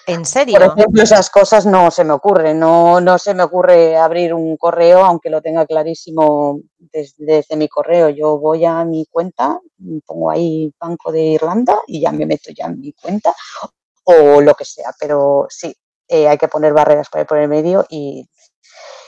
¿En 0.08 0.24
serio? 0.24 0.60
Por 0.60 0.78
ejemplo, 0.78 1.02
esas 1.02 1.32
cosas 1.32 1.66
no 1.66 1.90
se 1.90 2.04
me 2.04 2.14
ocurren, 2.14 2.60
no, 2.60 3.02
no 3.02 3.18
se 3.18 3.34
me 3.34 3.42
ocurre 3.42 3.98
abrir 3.98 4.36
un 4.36 4.56
correo, 4.56 5.04
aunque 5.04 5.32
lo 5.32 5.42
tenga 5.42 5.66
clarísimo 5.66 6.60
desde, 6.78 7.44
mi 7.56 7.68
correo. 7.68 8.10
Yo 8.10 8.38
voy 8.38 8.66
a 8.66 8.84
mi 8.86 9.08
cuenta, 9.08 9.60
pongo 10.06 10.30
ahí 10.30 10.72
Banco 10.80 11.12
de 11.12 11.22
Irlanda 11.22 11.80
y 11.88 12.02
ya 12.02 12.12
me 12.12 12.28
meto 12.28 12.52
ya 12.56 12.66
en 12.66 12.80
mi 12.80 12.94
cuenta 12.94 13.34
o 14.04 14.42
lo 14.42 14.54
que 14.54 14.66
sea, 14.66 14.94
pero 15.00 15.48
sí, 15.50 15.76
eh, 16.08 16.28
hay 16.28 16.38
que 16.38 16.48
poner 16.48 16.74
barreras 16.74 17.10
para 17.10 17.24
ir 17.24 17.28
por 17.28 17.40
el 17.40 17.48
medio 17.48 17.84
y 17.90 18.30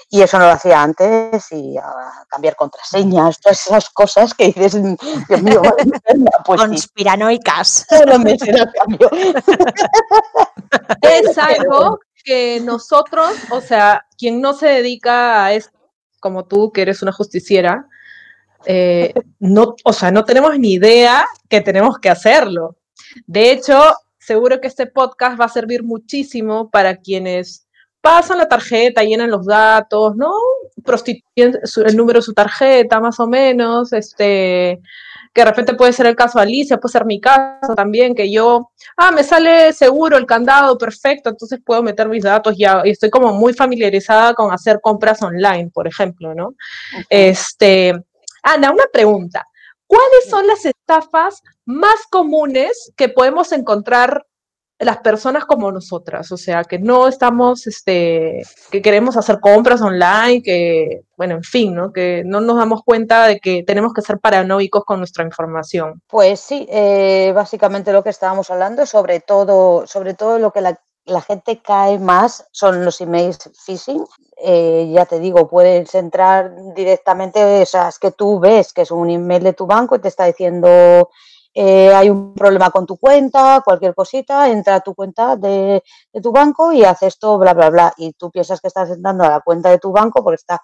y 0.10 0.22
eso 0.22 0.40
no 0.40 0.46
lo 0.46 0.52
hacía 0.52 0.82
antes 0.82 1.52
y 1.52 1.76
cambiar 2.30 2.56
contraseñas, 2.56 3.40
todas 3.42 3.68
esas 3.68 3.90
cosas 3.90 4.34
que 4.34 4.48
dices, 4.48 4.82
Dios 5.28 5.42
mío, 5.42 5.62
pues 6.46 6.62
conspiranoicas. 6.62 7.86
cambio. 8.74 9.10
Es 11.02 11.38
algo 11.38 12.00
que 12.24 12.60
nosotros, 12.62 13.32
o 13.52 13.62
sea, 13.62 14.06
quien 14.18 14.42
no 14.42 14.54
se 14.54 14.68
dedica 14.68 15.46
a 15.46 15.54
esto, 15.54 15.78
como 16.20 16.46
tú, 16.46 16.72
que 16.72 16.82
eres 16.82 17.02
una 17.02 17.14
justiciera, 17.14 17.88
eh, 18.66 19.14
no, 19.40 19.76
o 19.84 19.94
sea, 19.94 20.12
no 20.12 20.26
tenemos 20.26 20.58
ni 20.60 20.74
idea 20.74 21.26
que 21.48 21.62
tenemos 21.62 22.00
que 22.00 22.10
hacerlo. 22.10 22.78
De 23.26 23.52
hecho, 23.52 23.82
seguro 24.20 24.60
que 24.60 24.68
este 24.68 24.88
podcast 24.88 25.40
va 25.40 25.46
a 25.46 25.50
servir 25.50 25.84
muchísimo 25.84 26.70
para 26.70 26.98
quienes 26.98 27.67
pasan 28.08 28.38
la 28.38 28.48
tarjeta, 28.48 29.04
llenan 29.04 29.30
los 29.30 29.46
datos, 29.46 30.16
¿no? 30.16 30.32
Prostituyen 30.86 31.60
el 31.86 31.98
número 31.98 32.20
de 32.20 32.24
su 32.24 32.34
tarjeta, 32.34 33.02
más 33.02 33.20
o 33.20 33.28
menos, 33.28 33.92
este, 33.92 34.80
que 35.34 35.42
de 35.42 35.46
repente 35.46 35.74
puede 35.74 35.92
ser 35.92 36.06
el 36.06 36.16
caso 36.16 36.40
de 36.40 36.44
Alicia, 36.44 36.78
puede 36.78 36.94
ser 36.94 37.04
mi 37.04 37.20
caso 37.20 37.76
también, 37.76 38.16
que 38.16 38.32
yo, 38.32 38.72
ah, 38.96 39.12
me 39.12 39.26
sale 39.26 39.74
seguro 39.74 40.16
el 40.16 40.26
candado, 40.26 40.78
perfecto, 40.78 41.30
entonces 41.30 41.60
puedo 41.66 41.84
meter 41.84 42.08
mis 42.08 42.24
datos 42.24 42.56
ya, 42.58 42.82
y 42.86 42.92
estoy 42.92 43.10
como 43.10 43.34
muy 43.34 43.54
familiarizada 43.54 44.34
con 44.34 44.54
hacer 44.54 44.80
compras 44.82 45.22
online, 45.22 45.70
por 45.74 45.86
ejemplo, 45.86 46.34
¿no? 46.34 46.54
Este, 47.10 47.94
Ana, 48.42 48.72
una 48.72 48.86
pregunta. 48.92 49.46
¿Cuáles 49.86 50.30
son 50.30 50.48
las 50.48 50.66
estafas 50.66 51.44
más 51.66 52.08
comunes 52.10 52.94
que 52.96 53.10
podemos 53.10 53.52
encontrar 53.52 54.26
las 54.80 54.98
personas 54.98 55.46
como 55.46 55.72
nosotras, 55.72 56.32
o 56.32 56.38
sea, 56.38 56.64
que 56.64 56.78
no 56.78 57.08
estamos, 57.08 57.66
este, 57.66 58.44
que 58.70 58.82
queremos 58.82 59.18
hacer 59.18 59.40
compras 59.40 59.82
online, 59.82 60.44
que, 60.44 61.02
bueno, 61.18 61.36
en 61.36 61.44
fin, 61.44 61.74
¿no? 61.74 61.92
Que 61.92 62.22
no 62.24 62.42
nos 62.42 62.58
damos 62.58 62.84
cuenta 62.84 63.26
de 63.26 63.40
que 63.40 63.64
tenemos 63.64 63.92
que 63.94 64.04
ser 64.04 64.20
paranoicos 64.20 64.86
con 64.86 65.00
nuestra 65.00 65.24
información. 65.24 66.02
Pues 66.08 66.40
sí, 66.40 66.68
eh, 66.70 67.32
básicamente 67.34 67.92
lo 67.92 68.04
que 68.04 68.12
estábamos 68.12 68.52
hablando, 68.52 68.86
sobre 68.86 69.20
todo, 69.20 69.88
sobre 69.88 70.14
todo 70.14 70.38
lo 70.38 70.52
que 70.52 70.62
la, 70.62 70.80
gente 71.26 71.62
cae 71.62 71.98
más 71.98 72.46
son 72.52 72.86
los 72.86 73.02
emails 73.02 73.50
phishing. 73.66 74.06
Eh, 74.44 74.92
ya 74.94 75.08
te 75.08 75.20
digo, 75.20 75.48
puedes 75.48 75.96
entrar 75.96 76.54
directamente, 76.76 77.62
o 77.62 77.66
sea, 77.66 77.88
es 77.88 77.98
que 77.98 78.12
tú 78.12 78.40
ves 78.40 78.74
que 78.74 78.84
es 78.84 78.92
un 78.92 79.10
email 79.10 79.42
de 79.42 79.54
tu 79.54 79.66
banco 79.66 79.96
y 79.96 80.00
te 80.00 80.10
está 80.10 80.26
diciendo 80.26 81.10
eh, 81.60 81.92
hay 81.92 82.08
un 82.12 82.36
problema 82.36 82.70
con 82.70 82.86
tu 82.86 82.98
cuenta, 82.98 83.64
cualquier 83.66 83.96
cosita, 83.96 84.48
entra 84.48 84.76
a 84.76 84.82
tu 84.82 84.94
cuenta 84.94 85.36
de, 85.36 85.82
tu 86.22 86.32
banco 86.32 86.72
y 86.72 86.84
haces 86.84 87.16
esto, 87.16 87.40
bla, 87.40 87.56
bla, 87.56 87.72
bla. 87.72 87.94
Y 87.98 88.14
tú 88.14 88.30
piensas 88.30 88.62
que 88.62 88.68
estás 88.68 88.92
entrando 88.92 89.24
a 89.24 89.30
la 89.30 89.40
cuenta 89.40 89.72
de 89.72 89.80
tu 89.80 89.92
banco 89.92 90.24
porque 90.24 90.36
está, 90.36 90.62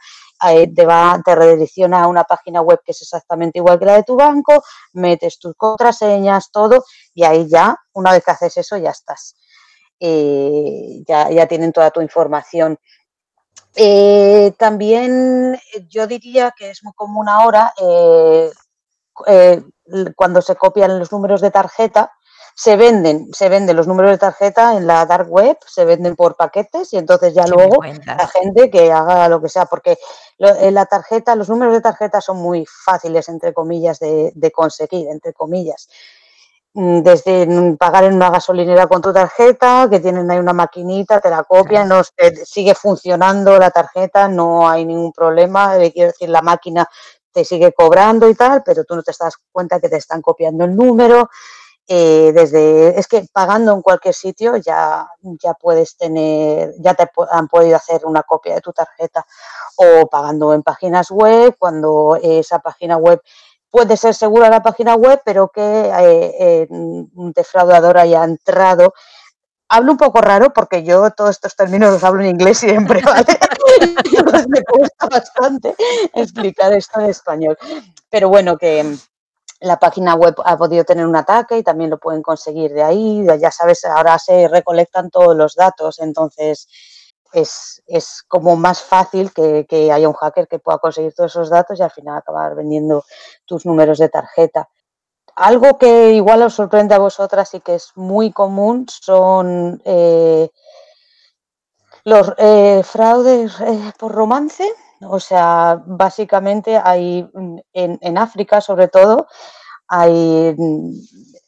eh, 0.51 0.71
te, 0.71 0.85
va, 0.85 1.19
te 1.25 1.33
redirecciona 1.33 2.03
a 2.03 2.07
una 2.07 2.25
página 2.25 2.61
web 2.61 2.79
que 2.85 2.91
es 2.91 3.01
exactamente 3.01 3.57
igual 3.57 3.79
que 3.79 3.85
la 3.85 3.95
de 3.95 4.03
tu 4.03 4.15
banco, 4.15 4.63
metes 4.93 5.39
tus 5.39 5.55
contraseñas, 5.55 6.51
todo, 6.51 6.85
y 7.15 7.23
ahí 7.23 7.47
ya, 7.49 7.75
una 7.93 8.11
vez 8.11 8.23
que 8.23 8.29
haces 8.29 8.57
eso, 8.57 8.77
ya 8.77 8.91
estás. 8.91 9.35
Eh, 9.99 11.01
ya, 11.07 11.31
ya 11.31 11.47
tienen 11.47 11.71
toda 11.71 11.89
tu 11.89 12.01
información. 12.01 12.77
también 14.57 15.59
yo 15.89 16.05
diría 16.05 16.53
que 16.55 16.69
es 16.69 16.83
muy 16.83 16.93
común 16.93 17.27
ahora 17.27 17.73
cuando 20.15 20.41
se 20.41 20.55
copian 20.55 20.99
los 20.99 21.11
números 21.11 21.41
de 21.41 21.51
tarjeta, 21.51 22.11
se 22.55 22.75
venden, 22.75 23.33
se 23.33 23.49
venden 23.49 23.75
los 23.75 23.87
números 23.87 24.11
de 24.11 24.17
tarjeta 24.19 24.77
en 24.77 24.85
la 24.85 25.05
dark 25.05 25.27
web, 25.29 25.57
se 25.65 25.85
venden 25.85 26.15
por 26.15 26.35
paquetes 26.35 26.93
y 26.93 26.97
entonces 26.97 27.33
ya 27.33 27.47
luego 27.47 27.83
la 28.05 28.27
gente 28.27 28.69
que 28.69 28.91
haga 28.91 29.27
lo 29.27 29.41
que 29.41 29.49
sea, 29.49 29.65
porque 29.65 29.97
en 30.37 30.73
la 30.73 30.85
tarjeta, 30.85 31.35
los 31.35 31.49
números 31.49 31.73
de 31.73 31.81
tarjeta 31.81 32.21
son 32.21 32.37
muy 32.37 32.65
fáciles, 32.65 33.27
entre 33.29 33.53
comillas, 33.53 33.99
de, 33.99 34.51
conseguir, 34.53 35.07
entre 35.09 35.33
comillas. 35.33 35.89
Mm, 36.75 37.01
desde 37.01 37.75
pagar 37.77 38.05
en 38.05 38.15
una 38.15 38.31
gasolinera 38.31 38.87
con 38.87 39.01
tu 39.01 39.13
tarjeta, 39.13 39.87
que 39.89 39.99
tienen 39.99 40.29
ahí 40.29 40.39
una 40.39 40.53
maquinita, 40.53 41.19
te 41.19 41.29
la 41.29 41.43
copian, 41.43 41.87
no, 41.87 42.01
sigue 42.45 42.73
funcionando 42.75 43.57
la 43.57 43.69
tarjeta, 43.69 44.27
no 44.27 44.67
hay 44.67 44.85
ningún 44.85 45.11
problema, 45.11 45.77
eh, 45.77 45.91
quiero 45.91 46.11
decir, 46.11 46.29
la 46.29 46.41
máquina 46.41 46.87
te 47.33 47.43
sigue 47.43 47.73
cobrando 47.73 48.29
y 48.29 48.35
tal, 48.35 48.63
pero 48.63 48.83
tú 48.83 48.95
no 48.95 49.03
te 49.03 49.11
das 49.19 49.35
cuenta 49.51 49.79
que 49.79 49.89
te 49.89 49.97
están 49.97 50.21
copiando 50.21 50.65
el 50.65 50.75
número. 50.75 51.29
Eh, 51.85 52.31
desde 52.33 52.97
es 52.97 53.07
que 53.07 53.25
pagando 53.33 53.73
en 53.73 53.81
cualquier 53.81 54.13
sitio 54.13 54.55
ya, 54.55 55.05
ya 55.21 55.53
puedes 55.53 55.97
tener, 55.97 56.73
ya 56.79 56.93
te 56.93 57.09
han 57.29 57.49
podido 57.49 57.75
hacer 57.75 58.05
una 58.05 58.23
copia 58.23 58.55
de 58.55 58.61
tu 58.61 58.71
tarjeta 58.71 59.25
o 59.75 60.07
pagando 60.07 60.53
en 60.53 60.63
páginas 60.63 61.11
web, 61.11 61.55
cuando 61.59 62.17
esa 62.21 62.59
página 62.59 62.95
web 62.95 63.21
puede 63.69 63.97
ser 63.97 64.13
segura 64.13 64.49
la 64.49 64.61
página 64.61 64.95
web, 64.95 65.21
pero 65.25 65.49
que 65.49 65.61
eh, 65.61 66.67
un 66.69 67.33
defraudador 67.35 67.97
haya 67.97 68.23
entrado 68.23 68.93
hablo 69.69 69.91
un 69.91 69.97
poco 69.97 70.21
raro 70.21 70.51
porque 70.53 70.83
yo 70.83 71.09
todos 71.11 71.31
estos 71.31 71.55
términos 71.55 71.91
los 71.91 72.03
hablo 72.03 72.21
en 72.21 72.29
inglés 72.29 72.59
siempre, 72.59 73.01
¿vale? 73.05 73.37
Me 74.47 74.63
cuesta 74.63 75.07
bastante 75.07 75.75
explicar 76.13 76.73
esto 76.73 76.99
en 76.99 77.07
español. 77.07 77.57
Pero 78.09 78.29
bueno, 78.29 78.57
que 78.57 78.95
la 79.61 79.79
página 79.79 80.15
web 80.15 80.35
ha 80.45 80.57
podido 80.57 80.83
tener 80.83 81.07
un 81.07 81.15
ataque 81.15 81.57
y 81.57 81.63
también 81.63 81.89
lo 81.89 81.97
pueden 81.97 82.21
conseguir 82.21 82.73
de 82.73 82.83
ahí. 82.83 83.25
Ya 83.39 83.51
sabes, 83.51 83.85
ahora 83.85 84.19
se 84.19 84.47
recolectan 84.47 85.09
todos 85.09 85.35
los 85.35 85.55
datos, 85.55 85.99
entonces 85.99 86.67
es, 87.33 88.23
como 88.27 88.55
más 88.55 88.81
fácil 88.81 89.33
que, 89.33 89.65
que, 89.67 89.91
haya 89.91 90.07
un 90.07 90.13
hacker 90.13 90.47
que 90.47 90.59
pueda 90.59 90.77
conseguir 90.77 91.13
todos 91.13 91.31
esos 91.31 91.49
datos 91.49 91.79
y 91.79 91.83
al 91.83 91.91
final 91.91 92.17
acabar 92.17 92.55
vendiendo 92.55 93.03
tus 93.45 93.65
números 93.65 93.97
de 93.97 94.09
tarjeta. 94.09 94.69
Algo 95.35 95.77
que 95.79 96.13
igual 96.13 96.43
os 96.43 96.53
sorprende 96.53 96.93
a 96.93 96.99
vosotras 96.99 97.53
y 97.53 97.59
que 97.59 97.75
es 97.75 97.91
muy 97.95 98.31
común 98.31 98.85
son 98.87 99.81
eh, 99.83 100.49
los 102.03 102.33
eh, 102.37 102.81
fraudes 102.83 103.59
eh, 103.61 103.93
por 103.97 104.11
romance. 104.11 104.71
O 105.01 105.19
sea, 105.19 105.81
básicamente 105.85 106.79
hay 106.81 107.27
en, 107.73 108.17
África, 108.17 108.61
sobre 108.61 108.87
todo, 108.87 109.27
hay 109.87 110.55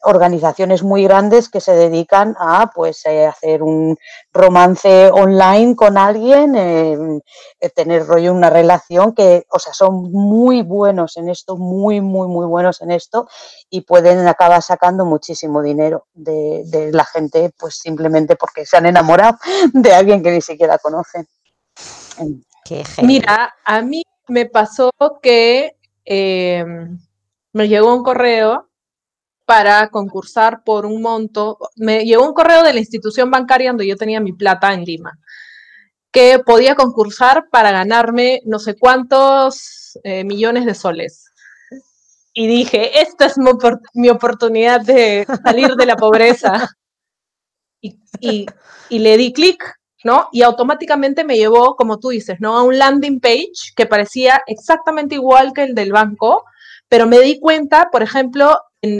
organizaciones 0.02 0.82
muy 0.82 1.04
grandes 1.04 1.48
que 1.48 1.60
se 1.60 1.74
dedican 1.74 2.36
a 2.38 2.70
pues 2.74 3.04
eh, 3.06 3.26
hacer 3.26 3.62
un 3.62 3.96
romance 4.32 5.10
online 5.10 5.74
con 5.74 5.98
alguien, 5.98 6.54
eh, 6.54 7.20
tener 7.74 8.06
rollo 8.06 8.32
una 8.32 8.50
relación 8.50 9.14
que, 9.14 9.46
o 9.50 9.58
sea, 9.58 9.72
son 9.72 10.12
muy 10.12 10.62
buenos 10.62 11.16
en 11.16 11.28
esto, 11.28 11.56
muy, 11.56 12.00
muy, 12.00 12.28
muy 12.28 12.46
buenos 12.46 12.80
en 12.82 12.90
esto 12.90 13.28
y 13.70 13.80
pueden 13.82 14.26
acabar 14.28 14.62
sacando 14.62 15.04
muchísimo 15.04 15.62
dinero 15.62 16.06
de, 16.14 16.62
de 16.66 16.92
la 16.92 17.04
gente, 17.04 17.50
pues 17.58 17.76
simplemente 17.76 18.36
porque 18.36 18.64
se 18.64 18.76
han 18.76 18.86
enamorado 18.86 19.38
de 19.72 19.94
alguien 19.94 20.22
que 20.22 20.30
ni 20.30 20.40
siquiera 20.40 20.78
conocen. 20.78 21.26
Mira, 23.02 23.54
a 23.64 23.82
mí 23.82 24.02
me 24.28 24.46
pasó 24.46 24.90
que 25.22 25.76
em, 26.04 26.98
me 27.52 27.68
llegó 27.68 27.94
un 27.94 28.02
correo 28.02 28.65
para 29.46 29.88
concursar 29.88 30.62
por 30.64 30.84
un 30.84 31.00
monto, 31.00 31.58
me 31.76 32.04
llegó 32.04 32.26
un 32.26 32.34
correo 32.34 32.62
de 32.62 32.74
la 32.74 32.80
institución 32.80 33.30
bancaria 33.30 33.70
donde 33.70 33.86
yo 33.86 33.96
tenía 33.96 34.20
mi 34.20 34.32
plata 34.32 34.74
en 34.74 34.84
Lima, 34.84 35.18
que 36.12 36.40
podía 36.40 36.74
concursar 36.74 37.48
para 37.50 37.70
ganarme 37.70 38.42
no 38.44 38.58
sé 38.58 38.76
cuántos 38.76 39.98
eh, 40.04 40.24
millones 40.24 40.66
de 40.66 40.74
soles. 40.74 41.30
Y 42.34 42.46
dije, 42.46 43.00
esta 43.00 43.24
es 43.24 43.36
mi, 43.94 44.08
oportunidad 44.10 44.82
de 44.82 45.26
salir 45.42 45.74
de 45.74 45.86
la 45.86 45.96
pobreza. 45.96 46.68
y 48.20 48.46
le 48.90 49.16
di 49.16 49.32
clic 49.32 49.76
¿no? 50.06 50.28
Y 50.30 50.42
automáticamente 50.42 51.24
me 51.24 51.36
llevó, 51.36 51.74
como 51.74 51.98
tú 51.98 52.10
dices, 52.10 52.38
¿no? 52.40 52.56
A 52.56 52.62
un 52.62 52.78
landing 52.78 53.18
page 53.20 53.72
que 53.74 53.86
parecía 53.86 54.40
exactamente 54.46 55.16
igual 55.16 55.52
que 55.52 55.64
el 55.64 55.74
del 55.74 55.92
banco, 55.92 56.44
pero 56.88 57.06
me 57.06 57.18
di 57.20 57.40
cuenta, 57.40 57.88
por 57.90 58.04
ejemplo, 58.04 58.56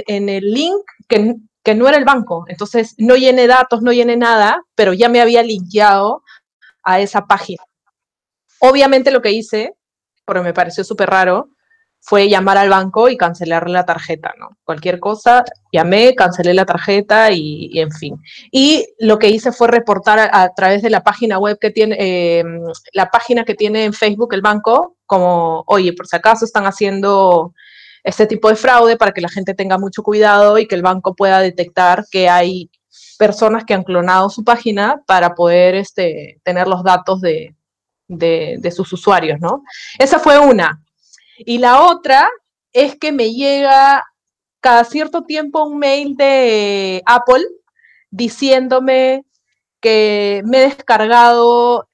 en, 0.07 0.29
el 0.29 0.53
link 0.53 0.83
que, 1.09 1.35
que, 1.63 1.75
no 1.75 1.89
era 1.89 1.97
el 1.99 2.05
banco. 2.05 2.45
Entonces, 2.49 2.95
no 2.99 3.17
llené 3.17 3.47
datos, 3.47 3.83
no 3.83 3.93
llené 3.93 4.17
nada, 4.17 4.63
pero 4.75 4.93
ya 4.93 5.09
me 5.09 5.21
había 5.21 5.43
linkeado 5.43 6.23
a 6.83 7.01
esa 7.01 7.27
página. 7.27 7.63
Obviamente 8.61 9.11
lo 9.11 9.23
que 9.23 9.33
hice, 9.33 9.75
pero 10.25 10.43
me 10.43 10.55
pareció 10.55 10.85
súper 10.85 11.11
raro, 11.11 11.51
fue 12.07 12.29
llamar 12.29 12.57
al 12.57 12.71
banco 12.71 13.09
y 13.09 13.17
cancelarle 13.17 13.73
la 13.73 13.85
tarjeta, 13.85 14.33
¿no? 14.39 14.51
Cualquier 14.63 15.01
cosa, 15.01 15.45
llamé, 15.73 16.15
cancelé 16.15 16.55
la 16.55 16.65
tarjeta 16.65 17.33
y, 17.33 17.81
en 17.81 17.91
fin. 17.91 18.17
Y 18.53 18.87
lo 19.01 19.19
que 19.19 19.29
hice 19.29 19.51
fue 19.51 19.67
reportar 19.67 20.31
a, 20.33 20.55
través 20.55 20.83
de 20.83 20.91
la 20.91 21.03
página 21.03 21.41
web 21.41 21.59
que 21.61 21.71
tiene, 21.73 21.97
em, 21.99 22.61
la 22.93 23.11
página 23.11 23.45
que 23.45 23.55
tiene 23.57 23.85
en 23.85 23.93
Facebook 23.93 24.35
el 24.35 24.41
banco, 24.41 24.97
como, 25.05 25.65
oye, 25.67 25.93
por 25.95 26.07
si 26.07 26.15
acaso 26.15 26.45
están 26.45 26.65
haciendo 26.67 27.53
este 28.07 28.29
tipo 28.29 28.49
de 28.49 28.55
fraude 28.55 28.97
para 28.97 29.11
que 29.11 29.21
la 29.21 29.29
gente 29.29 29.53
tenga 29.53 29.79
mucho 29.79 30.05
cuidado 30.05 30.59
y 30.59 30.69
que 30.69 30.77
el 30.77 30.83
banco 30.83 31.17
pueda 31.17 31.41
detectar 31.41 32.05
que 32.09 32.29
hay 32.29 32.71
personas 33.19 33.65
que 33.65 33.75
han 33.75 33.83
clonado 33.83 34.31
su 34.31 34.45
página 34.45 35.03
para 35.07 35.35
poder 35.35 35.75
este, 35.75 36.41
tener 36.45 36.69
los 36.69 36.85
datos 36.85 37.21
de, 37.21 37.57
de, 38.07 38.59
de 38.61 38.71
sus 38.71 38.93
usuarios, 38.93 39.41
¿no? 39.41 39.65
Esa 39.99 40.21
fue 40.21 40.39
una. 40.39 40.81
Y 41.39 41.59
la 41.59 41.83
otra 41.83 42.29
es 42.73 42.97
que 42.97 43.11
me 43.11 43.33
llega 43.33 44.05
cada 44.61 44.85
cierto 44.85 45.25
tiempo 45.25 45.65
un 45.65 45.79
mail 45.79 46.17
de 46.17 47.03
Apple 47.07 47.45
diciéndome 48.11 49.25
que 49.81 50.43
me 50.45 50.59
he 50.59 50.69
descargado 50.69 51.89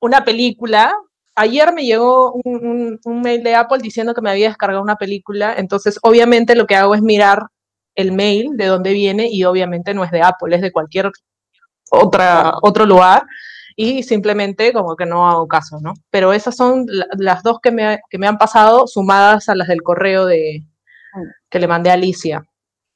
una 0.00 0.24
película. 0.24 0.92
Ayer 1.38 1.72
me 1.74 1.84
llegó 1.84 2.32
un, 2.44 2.98
mail 3.04 3.42
de 3.44 3.54
Apple 3.54 3.78
diciendo 3.82 4.14
que 4.14 4.22
me 4.22 4.30
había 4.30 4.48
descargado 4.48 4.82
una 4.82 4.96
película, 4.96 5.54
entonces 5.56 5.98
obviamente 6.02 6.54
lo 6.54 6.66
que 6.66 6.76
hago 6.76 6.94
es 6.94 7.02
mirar 7.02 7.48
el 7.94 8.12
mail 8.12 8.56
de 8.56 8.66
dónde 8.66 8.94
viene 8.94 9.28
y 9.30 9.44
obviamente 9.44 9.92
no 9.92 10.02
es 10.02 10.10
de 10.10 10.22
Apple, 10.22 10.56
es 10.56 10.62
de 10.62 10.72
cualquier 10.72 11.10
otra, 11.90 12.54
otro 12.62 12.86
lugar 12.86 13.26
y 13.76 14.02
simplemente 14.02 14.72
como 14.72 14.96
que 14.96 15.04
no 15.04 15.28
hago 15.28 15.46
caso, 15.46 15.78
¿no? 15.82 15.92
Pero 16.08 16.32
esas 16.32 16.56
son 16.56 16.86
las 17.18 17.42
dos 17.42 17.60
que 17.60 17.70
me, 17.70 18.00
que 18.08 18.16
me, 18.16 18.26
han 18.26 18.38
pasado 18.38 18.86
sumadas 18.86 19.50
a 19.50 19.54
las 19.54 19.68
del 19.68 19.82
correo 19.82 20.24
de, 20.24 20.64
que 21.50 21.58
le 21.58 21.68
mandé 21.68 21.90
a 21.90 21.94
Alicia. 21.94 22.42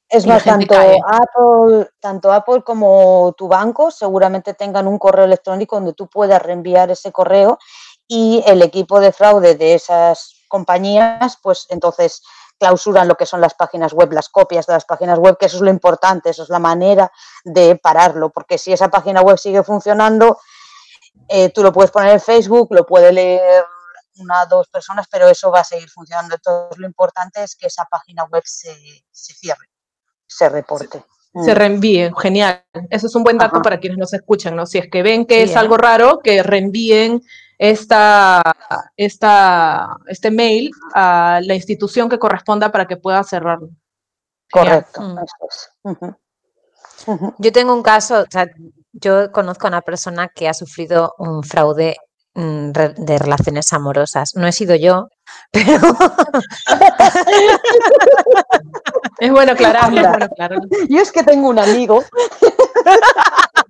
Es 0.09 0.25
más, 0.27 0.43
tanto 0.43 0.75
Apple, 0.75 1.89
tanto 1.99 2.33
Apple 2.33 2.63
como 2.63 3.33
tu 3.37 3.47
banco 3.47 3.91
seguramente 3.91 4.53
tengan 4.53 4.87
un 4.87 4.97
correo 4.97 5.23
electrónico 5.23 5.77
donde 5.77 5.93
tú 5.93 6.07
puedas 6.07 6.41
reenviar 6.41 6.91
ese 6.91 7.13
correo 7.13 7.59
y 8.13 8.43
el 8.45 8.61
equipo 8.61 8.99
de 8.99 9.13
fraude 9.13 9.55
de 9.55 9.73
esas 9.73 10.43
compañías, 10.49 11.37
pues 11.41 11.65
entonces 11.69 12.21
clausuran 12.59 13.07
lo 13.07 13.15
que 13.15 13.25
son 13.25 13.39
las 13.39 13.53
páginas 13.53 13.93
web, 13.93 14.11
las 14.11 14.27
copias 14.27 14.67
de 14.67 14.73
las 14.73 14.83
páginas 14.83 15.17
web, 15.17 15.37
que 15.39 15.45
eso 15.45 15.55
es 15.55 15.61
lo 15.61 15.69
importante, 15.69 16.29
eso 16.29 16.43
es 16.43 16.49
la 16.49 16.59
manera 16.59 17.09
de 17.45 17.77
pararlo, 17.77 18.29
porque 18.29 18.57
si 18.57 18.73
esa 18.73 18.89
página 18.89 19.21
web 19.21 19.37
sigue 19.37 19.63
funcionando, 19.63 20.41
eh, 21.29 21.51
tú 21.51 21.63
lo 21.63 21.71
puedes 21.71 21.89
poner 21.89 22.11
en 22.11 22.19
Facebook, 22.19 22.67
lo 22.71 22.85
puede 22.85 23.13
leer 23.13 23.63
una 24.17 24.43
o 24.43 24.45
dos 24.45 24.67
personas, 24.67 25.07
pero 25.09 25.29
eso 25.29 25.49
va 25.49 25.61
a 25.61 25.63
seguir 25.63 25.89
funcionando. 25.89 26.35
Entonces, 26.35 26.77
lo 26.79 26.87
importante 26.87 27.41
es 27.41 27.55
que 27.55 27.67
esa 27.67 27.85
página 27.85 28.25
web 28.25 28.43
se, 28.45 28.75
cierre, 29.13 29.69
se 30.27 30.49
reporte. 30.49 31.05
Se 31.33 31.53
mm. 31.53 31.57
reenvíe, 31.57 32.11
genial. 32.21 32.65
Eso 32.89 33.07
es 33.07 33.15
un 33.15 33.23
buen 33.23 33.37
dato 33.37 33.61
para 33.61 33.79
quienes 33.79 33.97
nos 33.97 34.13
escuchan, 34.13 34.53
¿no? 34.53 34.65
Si 34.65 34.79
es 34.79 34.89
que 34.91 35.01
ven 35.01 35.25
que 35.25 35.43
es 35.43 35.55
algo 35.55 35.77
raro, 35.77 36.19
que 36.21 36.43
reenvíen 36.43 37.21
esta, 37.61 38.41
esta, 38.97 39.95
este 40.07 40.31
mail 40.31 40.71
a 40.95 41.39
la 41.43 41.53
institución 41.53 42.09
que 42.09 42.17
corresponda 42.17 42.71
para 42.71 42.87
que 42.87 42.97
pueda 42.97 43.23
cerrarlo. 43.23 43.69
Correcto. 44.51 44.99
Mm. 45.83 47.29
Yo 47.37 47.51
tengo 47.51 47.75
un 47.75 47.83
caso, 47.83 48.21
o 48.21 48.25
sea, 48.31 48.47
yo 48.93 49.31
conozco 49.31 49.67
a 49.67 49.69
una 49.69 49.81
persona 49.81 50.27
que 50.27 50.49
ha 50.49 50.55
sufrido 50.55 51.13
un 51.19 51.43
fraude 51.43 51.97
mm, 52.33 52.71
de 52.71 53.19
relaciones 53.19 53.71
amorosas. 53.73 54.31
No 54.35 54.47
he 54.47 54.51
sido 54.51 54.75
yo, 54.75 55.09
pero... 55.51 55.95
es 59.19 59.31
bueno 59.31 59.51
aclararlo, 59.51 60.01
Yo 60.89 60.99
es 60.99 61.11
que 61.11 61.21
tengo 61.21 61.47
un 61.47 61.59
amigo. 61.59 62.03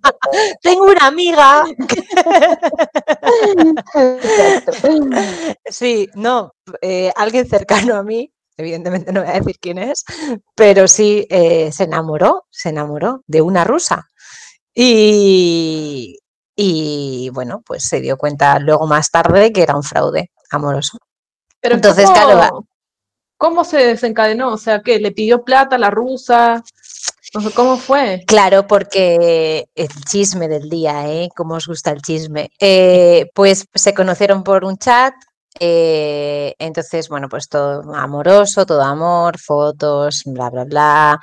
tengo 0.62 0.86
una 0.86 1.07
amiga. 1.07 1.63
sí, 5.65 6.10
no, 6.15 6.53
eh, 6.81 7.12
alguien 7.15 7.47
cercano 7.47 7.95
a 7.95 8.03
mí 8.03 8.31
evidentemente 8.62 9.12
no 9.12 9.21
voy 9.21 9.29
a 9.29 9.39
decir 9.39 9.57
quién 9.60 9.77
es, 9.77 10.05
pero 10.55 10.88
sí 10.88 11.27
eh, 11.29 11.71
se 11.71 11.84
enamoró, 11.84 12.45
se 12.49 12.69
enamoró 12.69 13.23
de 13.27 13.41
una 13.41 13.63
rusa. 13.63 14.07
Y, 14.73 16.19
y, 16.55 17.29
bueno, 17.34 17.62
pues 17.65 17.84
se 17.84 17.99
dio 17.99 18.17
cuenta 18.17 18.57
luego 18.60 18.88
más 18.88 19.12
tarde 19.12 19.51
que 19.51 19.63
era 19.63 19.75
un 19.75 19.84
fraude 19.84 20.31
amoroso. 20.49 20.97
Pero 21.60 21.75
entonces, 21.75 22.05
¿cómo, 22.05 22.15
claro. 22.15 22.65
¿Cómo 23.38 23.63
se 23.63 23.77
desencadenó? 23.77 24.53
O 24.53 24.57
sea, 24.57 24.81
que 24.81 24.99
le 24.99 25.12
pidió 25.12 25.43
plata 25.43 25.75
a 25.75 25.79
la 25.79 25.89
rusa. 25.89 26.63
¿Cómo 27.55 27.77
fue? 27.77 28.23
Claro, 28.27 28.67
porque 28.67 29.65
el 29.73 29.87
chisme 30.09 30.47
del 30.47 30.69
día, 30.69 31.07
¿eh? 31.07 31.29
¿Cómo 31.35 31.55
os 31.55 31.67
gusta 31.67 31.91
el 31.91 32.01
chisme? 32.01 32.49
Eh, 32.59 33.29
pues 33.33 33.65
se 33.73 33.93
conocieron 33.93 34.43
por 34.43 34.65
un 34.65 34.77
chat, 34.77 35.13
eh, 35.59 36.55
entonces, 36.59 37.09
bueno, 37.09 37.29
pues 37.29 37.47
todo 37.47 37.93
amoroso, 37.93 38.65
todo 38.65 38.81
amor, 38.83 39.37
fotos, 39.39 40.23
bla, 40.25 40.49
bla, 40.49 40.63
bla. 40.65 41.19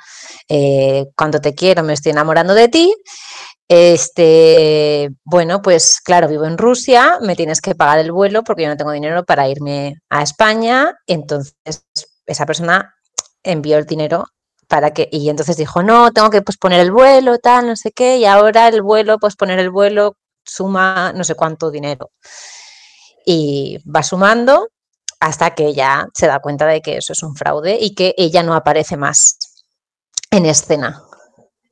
Eh, 0.47 1.05
cuando 1.15 1.39
te 1.41 1.53
quiero, 1.55 1.83
me 1.83 1.93
estoy 1.93 2.11
enamorando 2.11 2.53
de 2.53 2.69
ti. 2.69 2.93
Este, 3.67 5.09
bueno, 5.23 5.61
pues 5.61 5.99
claro, 6.03 6.27
vivo 6.27 6.45
en 6.45 6.57
Rusia, 6.57 7.19
me 7.21 7.35
tienes 7.35 7.61
que 7.61 7.75
pagar 7.75 7.99
el 7.99 8.11
vuelo 8.11 8.43
porque 8.43 8.63
yo 8.63 8.69
no 8.69 8.77
tengo 8.77 8.91
dinero 8.91 9.25
para 9.25 9.47
irme 9.47 9.95
a 10.09 10.23
España. 10.23 10.93
Entonces, 11.07 11.55
esa 12.25 12.45
persona 12.45 12.95
envió 13.43 13.77
el 13.77 13.85
dinero 13.85 14.25
para 14.69 14.91
que, 14.91 15.09
y 15.11 15.29
entonces 15.29 15.57
dijo, 15.57 15.83
no, 15.83 16.11
tengo 16.11 16.29
que 16.29 16.41
posponer 16.41 16.79
el 16.79 16.91
vuelo, 16.91 17.39
tal, 17.39 17.67
no 17.67 17.75
sé 17.75 17.91
qué, 17.91 18.17
y 18.17 18.25
ahora 18.25 18.69
el 18.69 18.81
vuelo, 18.81 19.19
posponer 19.19 19.59
el 19.59 19.69
vuelo, 19.69 20.15
suma 20.45 21.11
no 21.13 21.23
sé 21.23 21.35
cuánto 21.35 21.69
dinero 21.69 22.11
y 23.31 23.77
va 23.87 24.01
sumando 24.01 24.69
hasta 25.19 25.53
que 25.53 25.67
ella 25.67 26.07
se 26.15 26.25
da 26.25 26.39
cuenta 26.39 26.65
de 26.65 26.81
que 26.81 26.97
eso 26.97 27.13
es 27.13 27.21
un 27.21 27.35
fraude 27.35 27.77
y 27.79 27.93
que 27.93 28.15
ella 28.17 28.41
no 28.41 28.55
aparece 28.55 28.97
más 28.97 29.37
en 30.31 30.47
escena. 30.47 31.03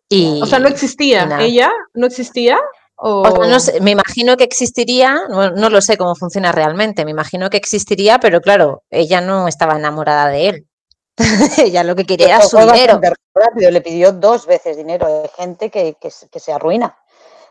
Y, 0.08 0.40
o 0.42 0.46
sea, 0.46 0.60
no 0.60 0.68
existía. 0.68 1.28
¿Ella 1.40 1.72
no 1.96 2.06
existía? 2.06 2.60
O... 2.96 3.24
no 3.48 3.58
me 3.82 3.92
imagino 3.92 4.38
que 4.38 4.44
existiría, 4.44 5.20
no, 5.30 5.70
lo 5.70 5.82
sé 5.82 5.98
cómo 5.98 6.16
funciona 6.16 6.52
realmente, 6.52 7.06
me 7.06 7.12
imagino 7.12 7.50
que 7.50 7.58
existiría, 7.58 8.20
pero 8.20 8.42
claro, 8.42 8.84
ella 8.90 9.22
no 9.22 9.48
estaba 9.48 9.78
enamorada 9.78 10.30
de 10.30 10.50
él. 10.50 10.68
ella 11.58 11.84
lo 11.84 11.96
que 11.96 12.06
quería 12.06 12.36
era 12.36 12.42
su 12.42 12.58
dinero. 12.58 13.00
Rápido, 13.34 13.72
le 13.72 13.82
pidió 13.82 14.12
dos 14.12 14.46
veces 14.46 14.78
dinero. 14.78 15.22
de 15.22 15.30
gente 15.30 15.70
que, 15.70 15.96
que, 15.96 16.12
se 16.12 16.52
arruina. 16.52 16.98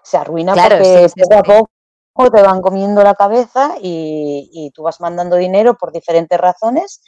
Se 0.03 0.17
arruina 0.17 0.55
porque 0.55 1.09
poco 1.45 1.71
o 2.17 2.31
te 2.31 2.43
van 2.43 2.63
comiendo 2.63 3.03
la 3.03 3.15
cabeza 3.15 3.77
y, 3.81 4.71
tú 4.75 4.83
vas 4.83 5.01
mandando 5.01 5.37
dinero 5.37 5.75
por 5.75 5.93
diferentes 5.93 6.39
razones 6.39 7.03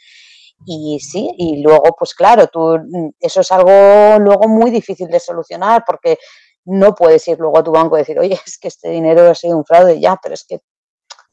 Y 0.65 0.99
sí, 0.99 1.31
y 1.37 1.61
luego, 1.61 1.95
pues 1.97 2.13
claro, 2.13 2.47
tú, 2.47 2.77
mm, 2.77 3.11
eso 3.19 3.41
es 3.41 3.51
algo 3.51 4.19
luego 4.19 4.47
muy 4.47 4.71
difícil 4.71 5.07
de 5.07 5.19
solucionar 5.19 5.83
porque 5.85 6.19
no 6.65 6.93
puedes 6.93 7.27
ir 7.27 7.39
luego 7.39 7.57
a 7.57 7.63
tu 7.63 7.71
banco 7.71 7.95
y 7.95 8.01
decir, 8.01 8.19
oye, 8.19 8.39
es 8.45 8.57
que 8.59 8.67
este 8.67 8.89
dinero 8.89 9.27
ha 9.29 9.35
sido 9.35 9.57
un 9.57 9.65
fraude, 9.65 9.99
ya, 9.99 10.19
pero 10.21 10.35
es 10.35 10.43
que 10.43 10.59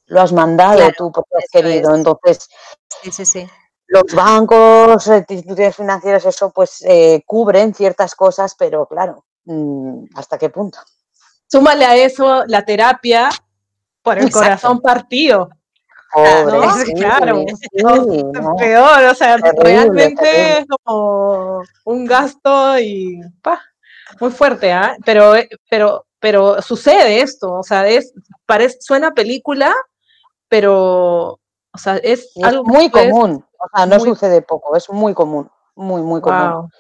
lo 0.07 0.21
has 0.21 0.33
mandado 0.33 0.81
tú 0.97 1.11
porque 1.13 1.37
has 1.37 1.51
querido. 1.51 1.95
Entonces, 1.95 2.49
sí, 3.03 3.11
sí, 3.11 3.27
sí. 3.27 3.47
Los 3.89 4.15
bancos, 4.15 5.07
instituciones 5.07 5.77
financieras, 5.77 6.25
eso 6.25 6.51
pues 6.51 6.83
eh, 6.87 7.23
cubren 7.25 7.75
ciertas 7.75 8.15
cosas, 8.15 8.55
pero 8.59 8.87
claro, 8.87 9.25
mm, 9.45 10.07
¿hasta 10.15 10.39
qué 10.39 10.51
punto? 10.51 10.79
Súmale 11.47 11.85
a 11.85 11.97
eso 11.97 12.45
la 12.47 12.65
terapia 12.65 13.31
por 14.03 14.19
el 14.19 14.31
corazón 14.31 14.81
partido. 14.81 15.49
claro, 16.97 17.45
peor, 18.59 19.05
o 19.05 19.15
sea, 19.15 19.37
realmente 19.37 20.59
es 20.59 20.67
como 20.83 21.63
un 21.85 22.05
gasto 22.07 22.79
y 22.79 23.21
muy 24.21 24.31
fuerte, 24.31 24.73
¿ah? 24.73 24.97
Pero, 25.05 25.35
pero, 25.71 26.07
pero 26.19 26.61
sucede 26.63 27.21
esto, 27.21 27.53
o 27.53 27.63
sea, 27.63 27.87
es, 27.89 28.13
parece, 28.47 28.79
suena 28.81 29.15
película, 29.15 29.73
pero, 30.49 31.39
o 31.73 31.79
sea, 31.79 31.97
es, 31.99 32.33
algo 32.43 32.65
muy 32.65 32.91
común, 32.91 33.45
o 33.59 33.69
sea, 33.75 33.87
no 33.87 34.01
sucede 34.01 34.43
poco, 34.43 34.77
es 34.77 34.89
muy 34.91 35.15
común, 35.15 35.51
muy, 35.75 36.03
muy 36.03 36.21
común. 36.21 36.71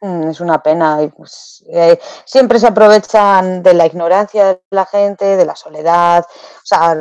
Mm, 0.00 0.28
es 0.28 0.40
una 0.40 0.62
pena. 0.62 0.98
Pues, 1.16 1.64
eh, 1.72 1.98
siempre 2.26 2.58
se 2.58 2.66
aprovechan 2.66 3.62
de 3.62 3.72
la 3.74 3.86
ignorancia 3.86 4.48
de 4.48 4.62
la 4.70 4.84
gente, 4.84 5.36
de 5.36 5.46
la 5.46 5.56
soledad. 5.56 6.26
O 6.28 6.66
sea, 6.66 6.96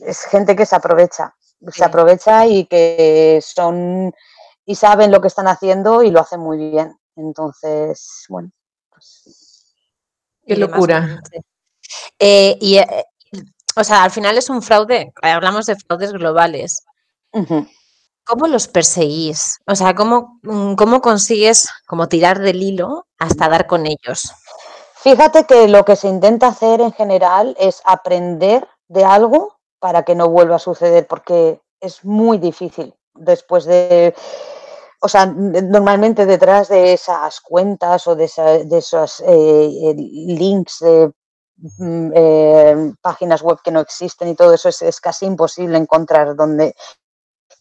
es 0.00 0.24
gente 0.24 0.56
que 0.56 0.66
se 0.66 0.74
aprovecha. 0.76 1.34
Se 1.72 1.84
aprovecha 1.84 2.46
y 2.46 2.66
que 2.66 3.40
son 3.42 4.12
y 4.64 4.74
saben 4.74 5.10
lo 5.10 5.20
que 5.20 5.28
están 5.28 5.48
haciendo 5.48 6.02
y 6.02 6.10
lo 6.10 6.20
hacen 6.20 6.40
muy 6.40 6.58
bien. 6.58 6.98
Entonces, 7.16 8.26
bueno. 8.28 8.50
Pues, 8.90 9.74
Qué 10.46 10.56
locura. 10.56 11.20
Eh, 12.18 12.56
y, 12.60 12.78
eh, 12.78 13.04
o 13.76 13.84
sea, 13.84 14.02
al 14.02 14.10
final 14.10 14.36
es 14.36 14.50
un 14.50 14.60
fraude. 14.60 15.12
Hablamos 15.22 15.66
de 15.66 15.76
fraudes 15.76 16.12
globales. 16.12 16.84
¿Cómo 18.28 18.46
los 18.46 18.68
perseguís? 18.68 19.58
O 19.66 19.74
sea, 19.74 19.94
¿cómo, 19.94 20.38
mm, 20.42 20.74
¿cómo 20.74 21.00
consigues 21.00 21.66
como 21.86 22.08
tirar 22.08 22.38
del 22.40 22.62
hilo 22.62 23.06
hasta 23.18 23.48
dar 23.48 23.66
con 23.66 23.86
ellos? 23.86 24.30
Fíjate 24.96 25.44
que 25.44 25.66
lo 25.66 25.82
que 25.86 25.96
se 25.96 26.08
intenta 26.08 26.48
hacer 26.48 26.82
en 26.82 26.92
general 26.92 27.56
es 27.58 27.80
aprender 27.86 28.68
de 28.88 29.06
algo 29.06 29.56
para 29.78 30.02
que 30.02 30.14
no 30.14 30.28
vuelva 30.28 30.56
a 30.56 30.58
suceder, 30.58 31.06
porque 31.06 31.62
es 31.80 32.04
muy 32.04 32.36
difícil 32.36 32.94
después 33.14 33.64
de... 33.64 34.14
O 35.00 35.08
sea, 35.08 35.24
normalmente 35.24 36.26
detrás 36.26 36.68
de 36.68 36.92
esas 36.92 37.40
cuentas 37.40 38.06
o 38.08 38.14
de, 38.14 38.24
esos 38.24 39.22
eh, 39.26 39.94
links 39.96 40.80
de 40.80 41.12
mm, 41.78 42.12
eh, 42.14 42.92
páginas 43.00 43.40
web 43.40 43.58
que 43.64 43.70
no 43.70 43.80
existen 43.80 44.28
y 44.28 44.34
todo 44.34 44.52
eso 44.52 44.68
es, 44.68 45.00
casi 45.00 45.24
imposible 45.24 45.78
encontrar 45.78 46.36
donde 46.36 46.74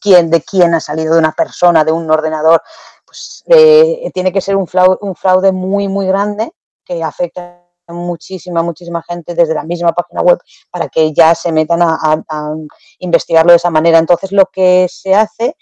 de 0.03 0.41
quién 0.41 0.73
ha 0.73 0.79
salido 0.79 1.13
de 1.13 1.19
una 1.19 1.31
persona, 1.31 1.83
de 1.83 1.91
un 1.91 2.10
ordenador, 2.10 2.62
pues 3.05 3.43
eh, 3.47 4.10
tiene 4.13 4.31
que 4.31 4.41
ser 4.41 4.55
un 4.55 4.67
fraude, 4.67 4.97
un 5.01 5.15
fraude 5.15 5.51
muy, 5.51 5.88
muy 5.88 6.07
grande 6.07 6.51
que 6.83 7.03
afecta 7.03 7.63
a 7.88 7.93
muchísima, 7.93 8.62
muchísima 8.62 9.01
gente 9.03 9.33
desde 9.33 9.53
la 9.53 9.63
misma 9.63 9.93
página 9.93 10.21
web 10.21 10.39
para 10.69 10.89
que 10.89 11.13
ya 11.13 11.33
se 11.36 11.51
metan 11.51 11.81
a, 11.81 12.55
investigarlo 12.99 13.51
de 13.51 13.57
esa 13.57 13.69
manera. 13.69 13.97
Entonces, 13.97 14.31
lo 14.31 14.45
que 14.47 14.88
se 14.89 15.15
hace 15.15 15.55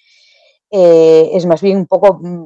eh, 0.71 1.29
es 1.33 1.45
más 1.45 1.61
bien 1.61 1.77
un 1.77 1.87
poco 1.87 2.19
mm, 2.19 2.45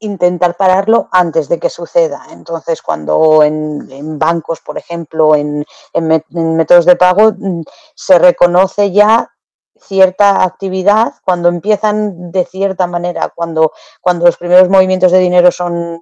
intentar 0.00 0.56
pararlo 0.56 1.08
antes 1.10 1.48
de 1.48 1.58
que 1.58 1.70
suceda. 1.70 2.26
Entonces, 2.30 2.82
cuando 2.82 3.42
en, 3.42 4.18
bancos, 4.18 4.60
por 4.60 4.76
ejemplo, 4.76 5.34
en, 5.34 5.64
en, 5.94 6.56
métodos 6.56 6.84
de 6.84 6.96
pago, 6.96 7.32
mm, 7.36 7.62
se 7.94 8.18
reconoce 8.18 8.92
ya 8.92 9.30
cierta 9.80 10.42
actividad, 10.42 11.14
cuando 11.24 11.48
empiezan 11.48 12.30
de 12.30 12.44
cierta 12.44 12.86
manera, 12.86 13.32
cuando, 13.34 13.72
cuando 14.00 14.26
los 14.26 14.36
primeros 14.36 14.68
movimientos 14.68 15.12
de 15.12 15.18
dinero 15.18 15.50
son 15.50 16.00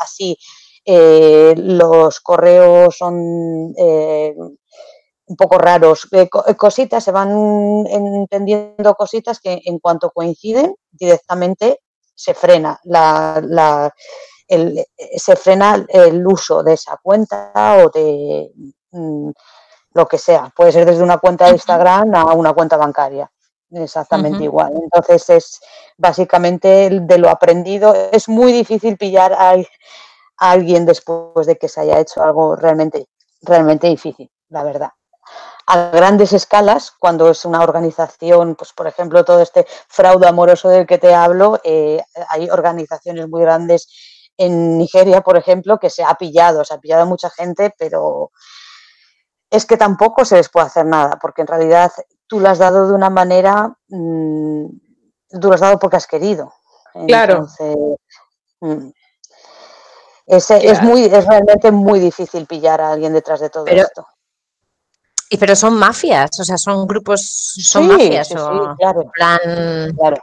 así, 0.00 0.36
eh, 0.84 1.54
los 1.56 2.20
correos 2.20 2.96
son 2.96 3.74
eh, 3.78 4.34
un 5.26 5.36
poco 5.36 5.56
raros, 5.58 6.06
eh, 6.12 6.28
cositas, 6.28 7.02
se 7.02 7.10
van 7.10 7.86
entendiendo 7.86 8.94
cositas 8.94 9.40
que 9.40 9.60
en 9.64 9.78
cuanto 9.78 10.10
coinciden 10.10 10.74
directamente 10.90 11.80
se 12.14 12.34
frena 12.34 12.78
la, 12.84 13.92
el, 14.46 14.84
se 15.16 15.36
frena 15.36 15.86
el 15.88 16.26
uso 16.26 16.62
de 16.62 16.74
esa 16.74 16.98
cuenta 17.02 17.52
o 17.82 17.88
de 17.88 18.52
mm, 18.92 19.30
lo 19.94 20.06
que 20.06 20.18
sea. 20.18 20.52
Puede 20.54 20.72
ser 20.72 20.84
desde 20.84 21.02
una 21.02 21.18
cuenta 21.18 21.46
de 21.46 21.52
Instagram 21.52 22.14
a 22.14 22.34
una 22.34 22.52
cuenta 22.52 22.76
bancaria. 22.76 23.30
Exactamente 23.70 24.44
igual. 24.44 24.72
Entonces 24.82 25.30
es 25.30 25.60
básicamente 25.96 26.90
de 26.90 27.18
lo 27.18 27.28
aprendido. 27.28 27.94
Es 28.12 28.28
muy 28.28 28.52
difícil 28.52 28.96
pillar 28.96 29.32
a, 29.32 29.54
alguien 30.36 30.84
después 30.84 31.46
de 31.46 31.56
que 31.56 31.68
se 31.68 31.80
haya 31.80 32.00
hecho 32.00 32.22
algo 32.22 32.56
realmente, 32.56 33.06
realmente 33.42 33.86
difícil, 33.86 34.30
la 34.48 34.64
verdad. 34.64 34.90
A 35.66 35.90
grandes 35.90 36.32
escalas, 36.32 36.90
cuando 36.90 37.30
es 37.30 37.44
una 37.44 37.62
organización, 37.62 38.54
pues 38.56 38.72
por 38.72 38.86
ejemplo, 38.86 39.24
todo 39.24 39.40
este 39.40 39.64
fraude 39.88 40.26
amoroso 40.26 40.68
del 40.68 40.86
que 40.86 40.98
te 40.98 41.14
hablo, 41.14 41.60
eh, 41.64 42.02
hay 42.28 42.50
organizaciones 42.50 43.28
muy 43.28 43.42
grandes 43.42 43.88
en 44.36 44.76
Nigeria, 44.76 45.20
por 45.22 45.36
ejemplo, 45.36 45.78
que 45.78 45.88
se 45.88 46.02
ha 46.02 46.14
pillado, 46.16 46.64
se 46.64 46.74
ha 46.74 46.78
pillado 46.78 47.02
a 47.02 47.06
mucha 47.06 47.30
gente, 47.30 47.72
pero 47.78 48.32
es 49.50 49.66
que 49.66 49.76
tampoco 49.76 50.24
se 50.24 50.36
les 50.36 50.48
puede 50.48 50.66
hacer 50.66 50.86
nada, 50.86 51.18
porque 51.20 51.42
en 51.42 51.48
realidad 51.48 51.92
tú 52.26 52.40
lo 52.40 52.48
has 52.48 52.58
dado 52.58 52.88
de 52.88 52.94
una 52.94 53.10
manera, 53.10 53.76
mm, 53.88 54.66
tú 55.40 55.48
lo 55.48 55.54
has 55.54 55.60
dado 55.60 55.78
porque 55.78 55.96
has 55.96 56.06
querido. 56.06 56.52
Claro. 57.06 57.46
Mm, 58.60 58.88
es, 60.26 60.82
muy, 60.82 61.04
es 61.04 61.26
realmente 61.26 61.70
muy 61.70 62.00
difícil 62.00 62.46
pillar 62.46 62.80
a 62.80 62.92
alguien 62.92 63.12
detrás 63.12 63.40
de 63.40 63.50
todo 63.50 63.66
esto. 63.66 64.06
Y 65.30 65.36
pero 65.36 65.56
son 65.56 65.74
mafias, 65.74 66.30
o 66.38 66.44
sea, 66.44 66.56
son 66.56 66.86
grupos, 66.86 67.20
son 67.22 67.88
mafias 67.88 68.28
sí, 68.28 68.34
claro. 68.34 69.10
claro. 69.12 70.18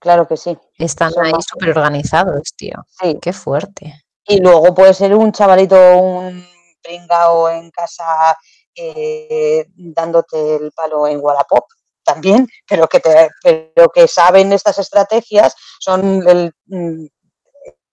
Claro 0.00 0.28
que 0.28 0.36
sí. 0.36 0.56
Están 0.76 1.12
ahí 1.20 1.32
súper 1.40 1.70
organizados, 1.70 2.54
tío. 2.56 2.86
Sí. 3.00 3.18
Qué 3.20 3.32
fuerte. 3.32 4.04
Y 4.26 4.40
luego 4.40 4.74
puede 4.74 4.94
ser 4.94 5.14
un 5.14 5.32
chavalito, 5.32 5.76
un 5.98 6.46
pringao 6.82 7.48
en 7.48 7.70
casa 7.70 8.36
eh, 8.74 9.66
dándote 9.74 10.56
el 10.56 10.72
palo 10.72 11.06
en 11.06 11.20
Wallapop 11.20 11.64
también, 12.04 12.48
pero 12.66 12.88
que, 12.88 13.00
te, 13.00 13.28
pero 13.42 13.88
que 13.90 14.08
saben 14.08 14.52
estas 14.52 14.78
estrategias, 14.78 15.54
son 15.78 16.26
el, 16.26 16.52
mm, 16.66 17.06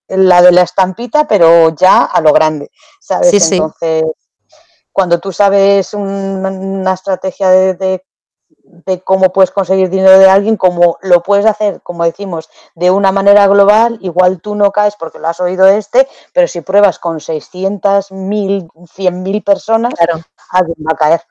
la 0.07 0.41
de 0.41 0.51
la 0.51 0.61
estampita, 0.61 1.27
pero 1.27 1.75
ya 1.75 2.05
a 2.05 2.21
lo 2.21 2.31
grande, 2.31 2.69
¿sabes? 3.01 3.51
Entonces, 3.51 4.03
cuando 4.91 5.19
tú 5.19 5.33
sabes 5.33 5.93
una 5.93 6.93
estrategia 6.93 7.49
de, 7.49 7.73
de 7.73 8.05
cómo 9.03 9.31
puedes 9.31 9.51
conseguir 9.51 9.89
dinero 9.89 10.19
de 10.19 10.29
alguien, 10.29 10.57
como 10.57 10.97
lo 11.01 11.23
puedes 11.23 11.45
hacer, 11.45 11.81
como 11.81 12.03
decimos, 12.03 12.49
de 12.75 12.91
una 12.91 13.11
manera 13.11 13.47
global, 13.47 13.97
igual 14.01 14.41
tú 14.41 14.55
no 14.55 14.71
caes 14.71 14.95
porque 14.97 15.19
lo 15.19 15.27
has 15.27 15.39
oído 15.39 15.67
este, 15.67 16.07
pero 16.33 16.47
si 16.47 16.61
pruebas 16.61 16.99
con 16.99 17.19
600, 17.19 18.11
1000, 18.11 18.67
100 18.93 19.23
mil 19.23 19.43
personas, 19.43 19.93
alguien 20.49 20.77
va 20.85 20.93
a 20.93 20.97
caer. 20.97 21.21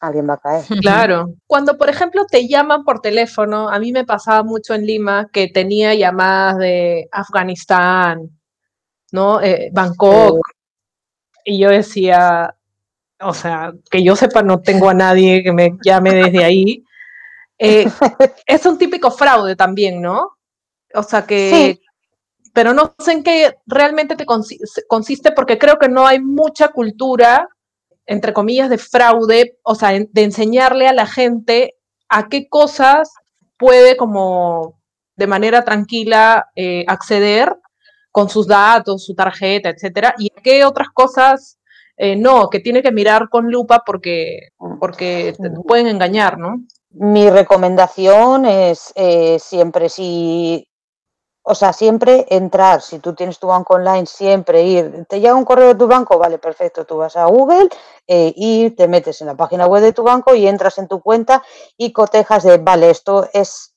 Alguien 0.00 0.28
va 0.28 0.34
a 0.34 0.38
caer. 0.38 0.64
Claro. 0.82 1.34
Cuando, 1.46 1.78
por 1.78 1.88
ejemplo, 1.88 2.26
te 2.26 2.48
llaman 2.48 2.84
por 2.84 3.00
teléfono, 3.00 3.68
a 3.68 3.78
mí 3.78 3.92
me 3.92 4.04
pasaba 4.04 4.42
mucho 4.42 4.74
en 4.74 4.84
Lima 4.86 5.28
que 5.32 5.48
tenía 5.48 5.94
llamadas 5.94 6.58
de 6.58 7.08
Afganistán, 7.12 8.30
¿no? 9.12 9.40
Eh, 9.40 9.70
Bangkok. 9.72 10.40
Y 11.44 11.58
yo 11.58 11.70
decía, 11.70 12.54
o 13.22 13.34
sea, 13.34 13.72
que 13.90 14.02
yo 14.02 14.16
sepa, 14.16 14.42
no 14.42 14.60
tengo 14.60 14.88
a 14.88 14.94
nadie 14.94 15.42
que 15.42 15.52
me 15.52 15.76
llame 15.84 16.14
desde 16.14 16.44
ahí. 16.44 16.84
Eh, 17.64 17.86
es 18.46 18.66
un 18.66 18.76
típico 18.76 19.10
fraude 19.12 19.54
también, 19.54 20.02
¿no? 20.02 20.36
O 20.94 21.02
sea 21.04 21.24
que, 21.24 21.78
pero 22.52 22.74
no 22.74 22.94
sé 22.98 23.12
en 23.12 23.22
qué 23.22 23.54
realmente 23.66 24.16
te 24.16 24.26
consiste 24.26 25.30
porque 25.30 25.58
creo 25.58 25.78
que 25.78 25.88
no 25.88 26.04
hay 26.04 26.20
mucha 26.20 26.68
cultura, 26.68 27.48
entre 28.04 28.32
comillas, 28.32 28.68
de 28.68 28.78
fraude, 28.78 29.58
o 29.62 29.76
sea, 29.76 29.90
de 29.90 30.22
enseñarle 30.22 30.88
a 30.88 30.92
la 30.92 31.06
gente 31.06 31.76
a 32.08 32.28
qué 32.28 32.48
cosas 32.48 33.10
puede 33.56 33.96
como 33.96 34.80
de 35.14 35.28
manera 35.28 35.64
tranquila 35.64 36.50
eh, 36.56 36.84
acceder 36.88 37.56
con 38.10 38.28
sus 38.28 38.48
datos, 38.48 39.06
su 39.06 39.14
tarjeta, 39.14 39.70
etcétera, 39.70 40.16
y 40.18 40.30
a 40.36 40.42
qué 40.42 40.64
otras 40.64 40.88
cosas 40.92 41.58
eh, 41.96 42.16
no, 42.16 42.50
que 42.50 42.58
tiene 42.58 42.82
que 42.82 42.90
mirar 42.90 43.28
con 43.28 43.50
lupa 43.50 43.84
porque, 43.86 44.48
porque 44.80 45.34
te 45.40 45.50
pueden 45.66 45.86
engañar, 45.86 46.38
¿no? 46.38 46.64
Mi 46.94 47.30
recomendación 47.30 48.44
es 48.44 48.92
eh, 48.96 49.38
siempre 49.38 49.88
si 49.88 50.66
o 51.44 51.54
sea, 51.54 51.72
siempre 51.72 52.24
entrar, 52.30 52.80
si 52.82 53.00
tú 53.00 53.14
tienes 53.14 53.38
tu 53.38 53.48
banco 53.48 53.74
online, 53.74 54.06
siempre 54.06 54.62
ir, 54.62 55.06
te 55.08 55.20
llega 55.20 55.34
un 55.34 55.44
correo 55.44 55.68
de 55.68 55.74
tu 55.74 55.88
banco, 55.88 56.16
vale, 56.16 56.38
perfecto, 56.38 56.84
tú 56.84 56.98
vas 56.98 57.16
a 57.16 57.24
Google 57.26 57.68
eh, 58.06 58.32
y 58.36 58.70
te 58.70 58.86
metes 58.86 59.20
en 59.20 59.26
la 59.26 59.34
página 59.34 59.66
web 59.66 59.82
de 59.82 59.92
tu 59.92 60.04
banco 60.04 60.34
y 60.36 60.46
entras 60.46 60.78
en 60.78 60.86
tu 60.86 61.00
cuenta 61.00 61.42
y 61.76 61.92
cotejas 61.92 62.44
de, 62.44 62.58
vale, 62.58 62.90
esto 62.90 63.28
es 63.32 63.74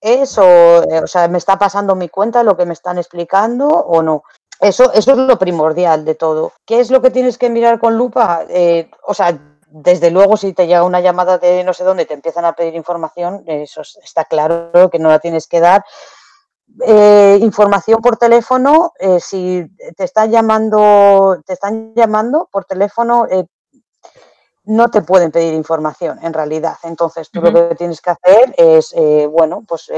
eso, 0.00 0.44
eh, 0.44 1.02
o 1.02 1.06
sea, 1.08 1.26
me 1.26 1.38
está 1.38 1.58
pasando 1.58 1.96
mi 1.96 2.08
cuenta, 2.08 2.44
lo 2.44 2.56
que 2.56 2.66
me 2.66 2.72
están 2.72 2.98
explicando 2.98 3.66
o 3.66 4.00
no. 4.00 4.22
Eso, 4.60 4.92
eso 4.92 5.12
es 5.12 5.18
lo 5.18 5.38
primordial 5.38 6.04
de 6.04 6.14
todo. 6.14 6.52
¿Qué 6.66 6.80
es 6.80 6.90
lo 6.90 7.00
que 7.00 7.10
tienes 7.10 7.38
que 7.38 7.50
mirar 7.50 7.78
con 7.78 7.96
lupa? 7.96 8.44
Eh, 8.48 8.90
o 9.06 9.14
sea, 9.14 9.47
desde 9.70 10.10
luego, 10.10 10.36
si 10.36 10.52
te 10.52 10.66
llega 10.66 10.82
una 10.82 11.00
llamada 11.00 11.38
de 11.38 11.62
no 11.64 11.72
sé 11.72 11.84
dónde 11.84 12.06
te 12.06 12.14
empiezan 12.14 12.44
a 12.44 12.54
pedir 12.54 12.74
información, 12.74 13.44
eso 13.46 13.82
está 13.82 14.24
claro 14.24 14.88
que 14.90 14.98
no 14.98 15.08
la 15.08 15.18
tienes 15.18 15.46
que 15.46 15.60
dar. 15.60 15.84
Eh, 16.86 17.38
información 17.40 18.00
por 18.00 18.16
teléfono, 18.16 18.92
eh, 18.98 19.20
si 19.20 19.66
te 19.96 20.04
están 20.04 20.30
llamando, 20.30 21.40
te 21.46 21.54
están 21.54 21.94
llamando 21.94 22.48
por 22.52 22.64
teléfono, 22.64 23.26
eh, 23.30 23.46
no 24.68 24.88
te 24.88 25.02
pueden 25.02 25.30
pedir 25.30 25.54
información 25.54 26.18
en 26.22 26.32
realidad. 26.32 26.76
Entonces, 26.82 27.30
tú 27.30 27.40
lo 27.40 27.52
que 27.52 27.74
tienes 27.74 28.00
que 28.00 28.10
hacer 28.10 28.54
es, 28.56 28.94
bueno, 29.30 29.64
pues 29.66 29.90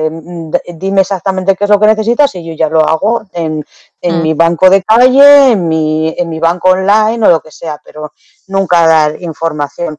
dime 0.75 1.01
exactamente 1.01 1.57
qué 1.57 1.65
es 1.65 1.71
lo 1.71 1.81
que 1.81 1.87
necesitas 1.87 2.35
y 2.37 2.45
yo 2.45 2.55
ya 2.55 2.69
lo 2.69 2.81
hago 2.81 3.23
en, 3.33 3.65
en 4.01 4.19
mm. 4.19 4.23
mi 4.23 4.35
banco 4.35 4.71
de 4.71 4.83
calle, 4.83 5.53
en 5.53 5.67
mi, 5.67 6.15
en 6.17 6.29
mi 6.29 6.39
banco 6.39 6.71
online 6.71 7.27
o 7.27 7.31
lo 7.31 7.41
que 7.41 7.51
sea, 7.51 7.81
pero 7.85 8.13
nunca 8.47 8.87
dar 8.87 9.21
información 9.21 9.99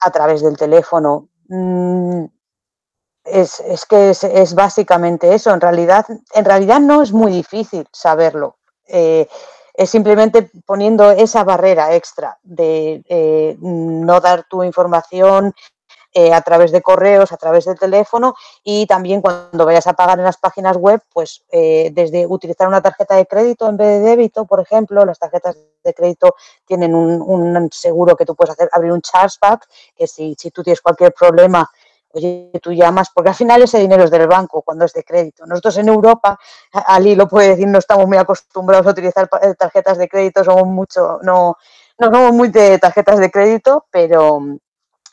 a 0.00 0.10
través 0.10 0.42
del 0.42 0.56
teléfono. 0.56 1.28
Mm, 1.48 2.24
es, 3.24 3.60
es 3.60 3.84
que 3.84 4.10
es, 4.10 4.22
es, 4.24 4.54
básicamente 4.54 5.34
eso. 5.34 5.52
En 5.52 5.60
realidad, 5.60 6.06
en 6.32 6.44
realidad 6.44 6.80
no 6.80 7.02
es 7.02 7.12
muy 7.12 7.32
difícil 7.32 7.86
saberlo. 7.92 8.58
Eh, 9.76 9.82
es 9.82 9.90
simplemente 9.90 10.50
poniendo 10.64 11.10
esa 11.10 11.44
barrera 11.44 11.94
extra 11.94 12.38
de 12.42 13.02
eh, 13.08 13.56
no 13.60 14.20
dar 14.20 14.44
tu 14.48 14.62
información 14.62 15.54
eh, 16.12 16.32
a 16.32 16.40
través 16.40 16.72
de 16.72 16.80
correos, 16.80 17.30
a 17.32 17.36
través 17.36 17.66
de 17.66 17.74
teléfono 17.74 18.34
y 18.64 18.86
también 18.86 19.20
cuando 19.20 19.66
vayas 19.66 19.86
a 19.86 19.92
pagar 19.92 20.18
en 20.18 20.24
las 20.24 20.38
páginas 20.38 20.78
web, 20.78 21.02
pues 21.12 21.44
desde 21.50 22.26
utilizar 22.26 22.66
una 22.68 22.80
tarjeta 22.80 23.16
de 23.16 23.26
crédito 23.26 23.68
en 23.68 23.76
vez 23.76 24.00
de 24.00 24.10
débito, 24.10 24.46
por 24.46 24.60
ejemplo, 24.60 25.04
las 25.04 25.18
tarjetas 25.18 25.58
de 25.84 25.92
crédito 25.92 26.34
tienen 26.64 26.94
un, 26.94 27.20
un 27.20 27.68
seguro 27.70 28.16
que 28.16 28.24
tú 28.24 28.34
puedes 28.34 28.52
hacer, 28.52 28.70
abrir 28.72 28.92
un 28.92 29.02
chargeback, 29.02 29.68
que 29.94 30.06
si, 30.06 30.34
si 30.38 30.50
tú 30.50 30.62
tienes 30.62 30.80
cualquier 30.80 31.12
problema 31.12 31.70
oye, 32.16 32.50
tú 32.62 32.72
llamas, 32.72 33.10
porque 33.14 33.30
al 33.30 33.34
final 33.34 33.62
ese 33.62 33.78
dinero 33.78 34.04
es 34.04 34.10
del 34.10 34.26
banco 34.26 34.62
cuando 34.62 34.84
es 34.84 34.92
de 34.92 35.04
crédito. 35.04 35.46
Nosotros 35.46 35.76
en 35.78 35.88
Europa, 35.88 36.38
Ali 36.72 37.14
lo 37.14 37.28
puede 37.28 37.50
decir, 37.50 37.68
no 37.68 37.78
estamos 37.78 38.06
muy 38.06 38.16
acostumbrados 38.16 38.86
a 38.86 38.90
utilizar 38.90 39.28
eh, 39.42 39.54
tarjetas 39.54 39.98
de 39.98 40.08
crédito, 40.08 40.42
somos 40.42 40.66
mucho, 40.66 41.18
no, 41.22 41.56
no 41.98 42.10
somos 42.10 42.32
muy 42.32 42.48
de 42.48 42.78
tarjetas 42.78 43.18
de 43.18 43.30
crédito, 43.30 43.86
pero 43.90 44.40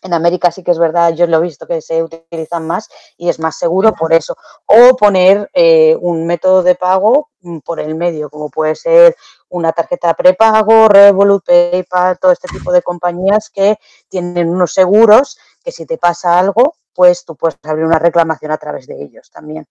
en 0.03 0.13
América 0.13 0.51
sí 0.51 0.63
que 0.63 0.71
es 0.71 0.79
verdad, 0.79 1.13
yo 1.13 1.25
lo 1.27 1.37
he 1.37 1.41
visto 1.41 1.65
que 1.65 1.81
se 1.81 2.03
utilizan 2.03 2.67
más 2.67 2.89
y 3.17 3.29
es 3.29 3.39
más 3.39 3.57
seguro 3.57 3.93
por 3.93 4.13
eso. 4.13 4.35
O 4.65 4.95
poner 4.95 5.49
eh, 5.53 5.95
un 5.99 6.27
método 6.27 6.61
de 6.61 6.75
pago 6.75 7.29
mm, 7.41 7.59
por 7.59 7.79
el 7.79 7.95
medio, 7.95 8.29
como 8.29 8.49
puede 8.49 8.75
ser 8.75 9.15
una 9.49 9.71
tarjeta 9.71 10.13
prepago, 10.13 10.89
Revolut, 10.89 11.45
PayPal, 11.45 12.19
todo 12.19 12.31
este 12.33 12.49
tipo 12.49 12.71
de 12.71 12.81
compañías 12.81 13.49
que 13.49 13.77
tienen 14.09 14.49
unos 14.49 14.73
seguros 14.73 15.37
que 15.63 15.71
si 15.71 15.85
te 15.85 15.97
pasa 15.97 16.37
algo, 16.37 16.75
pues 16.93 17.25
tú 17.25 17.35
puedes 17.35 17.57
abrir 17.63 17.85
una 17.85 17.99
reclamación 17.99 18.51
a 18.51 18.57
través 18.57 18.87
de 18.87 19.01
ellos 19.01 19.29
también. 19.31 19.67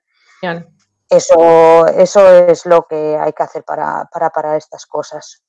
Eso, 1.08 1.86
eso 1.86 2.28
es 2.46 2.66
lo 2.66 2.86
que 2.88 3.16
hay 3.16 3.32
que 3.32 3.42
hacer 3.42 3.64
para, 3.64 4.08
para, 4.10 4.56
estas 4.56 4.86
cosas. 4.86 5.42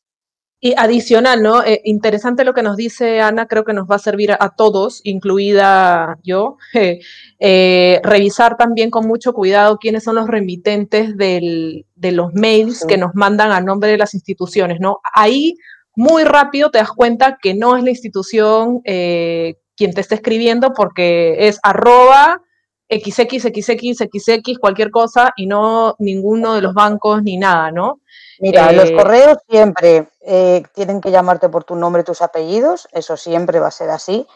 Y 0.59 0.73
adicional, 0.77 1.41
¿no? 1.41 1.63
Eh, 1.63 1.81
interesante 1.85 2.43
lo 2.43 2.53
que 2.53 2.63
nos 2.63 2.77
dice 2.77 3.21
Ana, 3.21 3.47
creo 3.47 3.65
que 3.65 3.73
nos 3.73 3.89
va 3.89 3.95
a 3.95 3.99
servir 3.99 4.31
a, 4.31 4.55
todos, 4.55 5.01
incluida 5.03 6.17
yo, 6.23 6.57
eh, 7.39 8.01
revisar 8.03 8.55
también 8.55 8.89
con 8.89 9.07
mucho 9.07 9.33
cuidado 9.33 9.77
quiénes 9.77 10.03
son 10.03 10.15
los 10.15 10.27
remitentes 10.27 11.17
de 11.17 11.85
los 11.95 12.33
mails 12.33 12.85
que 12.85 12.97
nos 12.97 13.13
mandan 13.13 13.51
a 13.51 13.61
nombre 13.61 13.91
de 13.91 13.97
las 13.97 14.13
instituciones, 14.13 14.79
¿no? 14.79 14.99
Ahí 15.13 15.57
muy 15.95 16.23
rápido 16.23 16.71
te 16.71 16.79
das 16.79 16.91
cuenta 16.91 17.37
que 17.41 17.53
no 17.53 17.77
es 17.77 17.83
la 17.83 17.91
institución 17.91 18.81
eh, 18.83 19.57
quien 19.75 19.93
te 19.93 20.01
está 20.01 20.15
escribiendo 20.15 20.73
porque 20.73 21.47
es 21.47 21.59
arroba 21.63 22.41
xxxxx, 22.89 24.59
cualquier 24.59 24.91
cosa 24.91 25.33
y 25.35 25.47
no 25.47 25.95
ninguno 25.99 26.53
de 26.53 26.61
los 26.61 26.73
bancos 26.73 27.23
ni 27.23 27.37
nada, 27.37 27.71
¿no? 27.71 28.01
Mira, 28.39 28.71
los 28.71 28.89
eh, 28.89 28.95
correos 28.95 29.37
siempre 29.49 30.07
eh, 30.21 30.63
tienen 30.73 31.01
que 31.01 31.11
llamarte 31.11 31.49
por 31.49 31.63
tu 31.63 31.75
nombre 31.75 32.01
y 32.01 32.05
tus 32.05 32.21
apellidos, 32.21 32.87
eso 32.91 33.15
siempre 33.15 33.59
va 33.59 33.67
a 33.67 33.71
ser 33.71 33.89
así. 33.89 34.27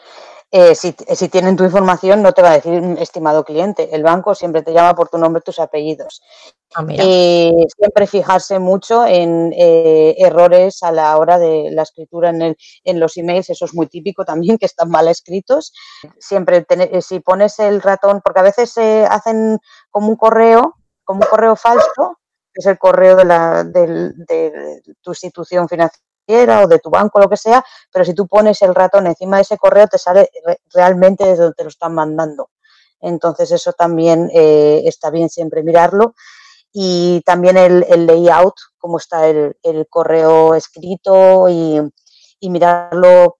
Eh, 0.50 0.74
si, 0.74 0.96
si, 1.14 1.28
tienen 1.28 1.56
tu 1.56 1.64
información, 1.64 2.22
no 2.22 2.32
te 2.32 2.40
va 2.40 2.52
a 2.52 2.54
decir 2.54 2.82
estimado 2.98 3.44
cliente. 3.44 3.94
El 3.94 4.02
banco 4.02 4.34
siempre 4.34 4.62
te 4.62 4.72
llama 4.72 4.94
por 4.94 5.10
tu 5.10 5.18
nombre 5.18 5.42
tus 5.42 5.58
apellidos. 5.58 6.22
Ah, 6.74 6.86
eh, 6.88 7.52
siempre 7.76 8.06
fijarse 8.06 8.58
mucho 8.58 9.04
en 9.04 9.52
eh, 9.54 10.14
errores 10.18 10.82
a 10.82 10.90
la 10.90 11.18
hora 11.18 11.38
de 11.38 11.70
la 11.70 11.82
escritura 11.82 12.30
en, 12.30 12.40
el, 12.40 12.56
en, 12.84 12.98
los 12.98 13.18
emails, 13.18 13.50
eso 13.50 13.66
es 13.66 13.74
muy 13.74 13.88
típico 13.88 14.24
también, 14.24 14.56
que 14.56 14.64
están 14.64 14.88
mal 14.88 15.08
escritos. 15.08 15.74
Siempre 16.18 16.66
si 17.02 17.20
pones 17.20 17.58
el 17.58 17.82
ratón, 17.82 18.22
porque 18.24 18.40
a 18.40 18.44
veces 18.44 18.70
se 18.70 19.04
hacen 19.04 19.58
como 19.90 20.08
un 20.08 20.16
correo, 20.16 20.76
como 21.04 21.20
un 21.20 21.26
correo 21.26 21.56
falso, 21.56 22.18
que 22.54 22.60
es 22.60 22.66
el 22.66 22.78
correo 22.78 23.16
de, 23.16 23.24
la, 23.26 23.64
de 23.64 24.80
tu 25.02 25.10
institución 25.10 25.68
financiera 25.68 26.07
o 26.28 26.66
de 26.66 26.78
tu 26.78 26.90
banco, 26.90 27.20
lo 27.20 27.28
que 27.28 27.36
sea, 27.36 27.64
pero 27.90 28.04
si 28.04 28.14
tú 28.14 28.26
pones 28.26 28.60
el 28.62 28.74
ratón 28.74 29.06
encima 29.06 29.36
de 29.36 29.42
ese 29.42 29.56
correo 29.56 29.86
te 29.86 29.98
sale 29.98 30.30
realmente 30.72 31.24
desde 31.24 31.42
donde 31.42 31.54
te 31.54 31.64
lo 31.64 31.70
están 31.70 31.94
mandando. 31.94 32.50
Entonces 33.00 33.50
eso 33.52 33.72
también 33.72 34.30
eh, 34.32 34.82
está 34.84 35.10
bien 35.10 35.28
siempre 35.28 35.62
mirarlo. 35.62 36.14
Y 36.70 37.22
también 37.24 37.56
el, 37.56 38.06
layout, 38.06 38.54
cómo 38.76 38.98
está 38.98 39.26
el, 39.26 39.56
correo 39.88 40.54
escrito 40.54 41.48
y, 41.48 41.80
mirarlo 42.42 43.38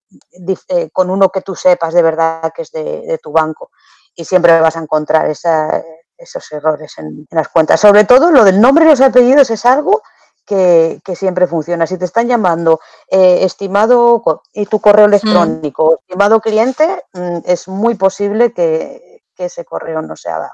eh, 0.68 0.90
con 0.92 1.10
uno 1.10 1.28
que 1.28 1.42
tú 1.42 1.54
sepas 1.54 1.94
de 1.94 2.02
verdad 2.02 2.50
que 2.54 2.62
es 2.62 2.72
de, 2.72 3.18
tu 3.22 3.30
banco. 3.32 3.70
Y 4.14 4.24
siempre 4.24 4.58
vas 4.60 4.76
a 4.76 4.80
encontrar 4.80 5.30
esos 5.30 6.52
errores 6.52 6.94
en, 6.98 7.06
en, 7.06 7.26
las 7.30 7.48
cuentas. 7.48 7.80
Sobre 7.80 8.04
todo 8.04 8.32
lo 8.32 8.44
del 8.44 8.60
nombre 8.60 8.86
y 8.86 8.88
los 8.88 9.00
apellidos 9.00 9.50
es 9.50 9.64
algo 9.66 10.02
que, 10.48 11.14
siempre 11.14 11.46
funciona. 11.46 11.86
Si 11.86 11.98
te 11.98 12.06
están 12.06 12.26
llamando 12.26 12.80
eh, 13.10 13.40
estimado 13.42 14.22
y 14.52 14.66
tu 14.66 14.80
correo 14.80 15.06
mm. 15.06 15.10
electrónico, 15.10 15.98
estimado 16.00 16.40
cliente, 16.40 17.04
mm, 17.12 17.38
es 17.44 17.68
muy 17.68 17.94
posible 17.94 18.52
que, 18.52 19.22
ese 19.36 19.64
correo 19.64 20.02
no 20.02 20.16
sea, 20.16 20.50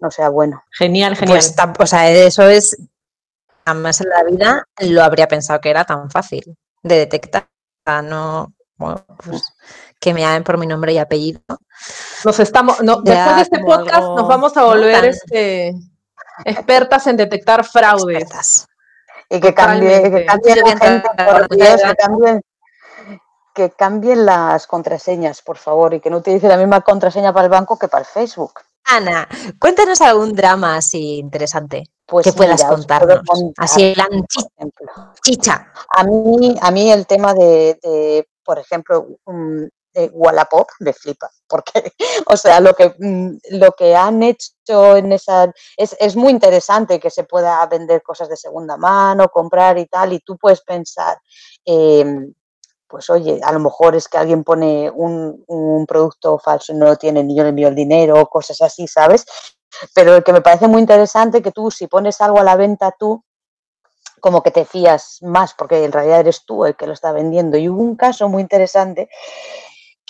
no 0.00 0.10
sea 0.10 0.30
bueno. 0.30 0.64
Genial, 0.76 1.14
genial. 1.14 1.38
Pues, 1.38 1.54
o 1.78 1.86
sea, 1.86 2.10
eso 2.10 2.42
es, 2.48 2.76
además 3.64 4.00
en 4.00 4.08
la 4.08 4.24
vida 4.24 4.64
lo 4.80 5.04
habría 5.04 5.28
pensado 5.28 5.60
que 5.60 5.70
era 5.70 5.84
tan 5.84 6.10
fácil 6.10 6.56
de 6.82 6.96
detectar. 6.96 7.46
No, 7.86 8.52
bueno, 8.76 9.04
pues 9.24 9.44
que 10.00 10.12
me 10.12 10.22
llamen 10.22 10.42
por 10.42 10.58
mi 10.58 10.66
nombre 10.66 10.92
y 10.92 10.98
apellido. 10.98 11.40
Nos 12.24 12.40
estamos, 12.40 12.78
después 12.78 13.36
de 13.36 13.42
este 13.42 13.58
podcast 13.60 14.02
nos 14.02 14.26
vamos 14.26 14.56
a 14.56 14.64
volver 14.64 15.04
este, 15.04 15.74
expertas 16.44 17.06
en 17.06 17.16
detectar 17.16 17.64
fraudes 17.64 18.66
y 19.30 19.40
que 19.40 19.54
cambie, 19.54 20.02
que 20.02 20.26
cambie 20.26 20.56
la 20.56 20.76
gente, 20.76 21.08
que 21.48 21.94
cambien, 21.96 22.42
que 23.54 23.70
cambien 23.70 24.26
las 24.26 24.66
contraseñas, 24.66 25.40
por 25.42 25.56
favor, 25.56 25.94
y 25.94 26.00
que 26.00 26.10
no 26.10 26.18
utilice 26.18 26.48
la 26.48 26.56
misma 26.56 26.80
contraseña 26.80 27.32
para 27.32 27.44
el 27.44 27.50
banco 27.50 27.78
que 27.78 27.88
para 27.88 28.02
el 28.02 28.06
Facebook. 28.06 28.54
Ana, 28.84 29.28
cuéntanos 29.60 30.00
algún 30.00 30.34
drama 30.34 30.76
así 30.76 31.18
interesante 31.18 31.84
pues 32.06 32.26
que 32.26 32.32
puedas 32.32 32.64
contarnos. 32.64 33.20
así 33.56 33.94
el 33.94 34.24
chicha. 35.22 35.72
A 35.96 36.02
mí, 36.02 36.56
a 36.60 36.70
mí 36.72 36.90
el 36.90 37.06
tema 37.06 37.32
de, 37.32 38.26
por 38.44 38.58
ejemplo, 38.58 39.06
un, 39.26 39.70
de 40.00 40.10
Wallapop 40.12 40.68
me 40.80 40.92
flipa, 40.92 41.30
porque, 41.48 41.92
o 42.26 42.36
sea, 42.36 42.60
lo 42.60 42.74
que, 42.74 42.94
mm, 42.98 43.38
lo 43.58 43.72
que 43.72 43.94
han 43.94 44.22
hecho 44.22 44.96
en 44.96 45.12
esa, 45.12 45.52
es, 45.76 45.96
es, 45.98 46.16
muy 46.16 46.30
interesante 46.30 47.00
que 47.00 47.10
se 47.10 47.24
pueda 47.24 47.64
vender 47.66 48.02
cosas 48.02 48.28
de 48.28 48.36
segunda 48.36 48.76
mano, 48.76 49.28
comprar 49.28 49.78
y 49.78 49.86
tal, 49.86 50.12
y 50.12 50.20
tú 50.20 50.36
puedes 50.36 50.62
pensar, 50.62 51.18
em, 51.64 52.32
pues 52.90 53.08
oye, 53.08 53.40
a 53.42 53.52
lo 53.52 53.60
mejor 53.60 53.94
es 53.94 54.08
que 54.08 54.18
alguien 54.18 54.42
pone 54.42 54.90
un, 54.90 55.86
producto 55.86 56.38
falso 56.38 56.72
y 56.72 56.76
no 56.76 56.86
lo 56.86 56.96
tiene 56.96 57.22
ni 57.22 57.34
yo 57.36 57.42
le 57.44 57.50
envío 57.50 57.68
el 57.68 57.74
dinero, 57.74 58.26
cosas 58.26 58.60
así, 58.62 58.86
¿sabes? 58.86 59.24
Pero 59.94 60.16
el 60.16 60.24
que 60.24 60.32
me 60.32 60.40
parece 60.40 60.68
muy 60.68 60.80
interesante 60.80 61.40
que 61.40 61.52
tú, 61.52 61.70
si 61.70 61.86
pones 61.86 62.20
algo 62.20 62.40
a 62.40 62.44
la 62.44 62.56
venta 62.56 62.94
tú, 62.98 63.24
como 64.20 64.42
que 64.42 64.50
te 64.50 64.64
fías 64.64 65.18
más, 65.22 65.54
porque 65.54 65.82
en 65.84 65.92
realidad 65.92 66.20
eres 66.20 66.44
tú 66.44 66.64
el 66.64 66.76
que 66.76 66.86
lo 66.86 66.92
está 66.92 67.12
vendiendo. 67.12 67.56
Y 67.56 67.68
hubo 67.68 67.80
un 67.80 67.96
caso 67.96 68.28
muy 68.28 68.42
interesante 68.42 69.08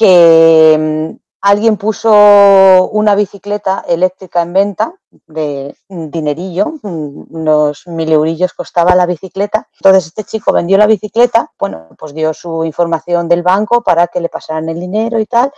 que, 0.00 1.18
alguien 1.42 1.76
puso 1.76 2.88
una 2.92 3.14
bicicleta 3.14 3.84
eléctrica 3.86 4.42
en 4.42 4.52
venta 4.52 4.94
de 5.26 5.74
dinerillo, 5.88 6.74
unos 6.82 7.86
mil 7.86 8.12
eurillos 8.12 8.52
costaba 8.52 8.94
la 8.94 9.06
bicicleta. 9.06 9.68
Entonces 9.78 10.06
este 10.06 10.24
chico 10.24 10.52
vendió 10.52 10.76
la 10.78 10.86
bicicleta, 10.86 11.50
bueno, 11.58 11.88
pues 11.98 12.14
dio 12.14 12.34
su 12.34 12.64
información 12.64 13.28
del 13.28 13.42
banco 13.42 13.82
para 13.82 14.06
que 14.08 14.20
le 14.20 14.28
pasaran 14.28 14.68
el 14.68 14.80
dinero 14.80 15.18
y 15.18 15.26
tal. 15.26 15.52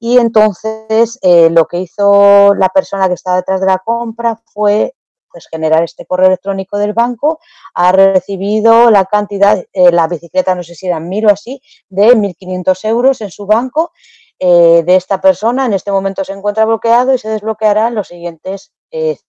Y 0.00 0.18
entonces 0.18 1.18
eh, 1.22 1.50
lo 1.50 1.66
que 1.66 1.80
hizo 1.80 2.54
la 2.54 2.68
persona 2.70 3.06
que 3.08 3.14
estaba 3.14 3.36
detrás 3.36 3.60
de 3.60 3.66
la 3.66 3.78
compra 3.78 4.40
fue 4.52 4.94
pues 5.30 5.46
generar 5.48 5.82
este 5.82 6.06
correo 6.06 6.28
electrónico 6.28 6.78
del 6.78 6.92
banco, 6.92 7.40
ha 7.74 7.92
recibido 7.92 8.90
la 8.90 9.04
cantidad, 9.04 9.64
eh, 9.72 9.90
la 9.92 10.08
bicicleta 10.08 10.54
no 10.54 10.62
sé 10.62 10.74
si 10.74 10.86
eran 10.86 11.08
mil 11.08 11.26
o 11.26 11.30
así, 11.30 11.60
de 11.88 12.14
1.500 12.14 12.84
euros 12.84 13.20
en 13.20 13.30
su 13.30 13.46
banco 13.46 13.92
eh, 14.38 14.82
de 14.84 14.96
esta 14.96 15.20
persona. 15.20 15.66
En 15.66 15.74
este 15.74 15.92
momento 15.92 16.24
se 16.24 16.32
encuentra 16.32 16.64
bloqueado 16.64 17.14
y 17.14 17.18
se 17.18 17.28
desbloqueará 17.28 17.88
en 17.88 17.94
los 17.94 18.08
siguientes 18.08 18.72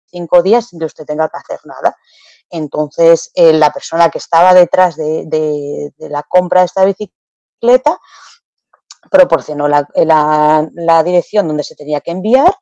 cinco 0.07 0.41
días 0.41 0.69
sin 0.69 0.79
que 0.79 0.85
usted 0.85 1.05
tenga 1.05 1.29
que 1.29 1.37
hacer 1.37 1.59
nada. 1.65 1.95
Entonces, 2.49 3.31
la 3.35 3.71
persona 3.71 4.09
que 4.09 4.17
estaba 4.17 4.55
detrás 4.55 4.95
de, 4.95 5.93
la 5.99 6.23
compra 6.23 6.61
de 6.61 6.65
esta 6.65 6.83
bicicleta 6.83 7.99
proporcionó 9.09 9.67
la, 9.67 11.03
dirección 11.03 11.47
donde 11.47 11.63
se 11.63 11.75
tenía 11.75 12.01
que 12.01 12.11
enviar, 12.11 12.55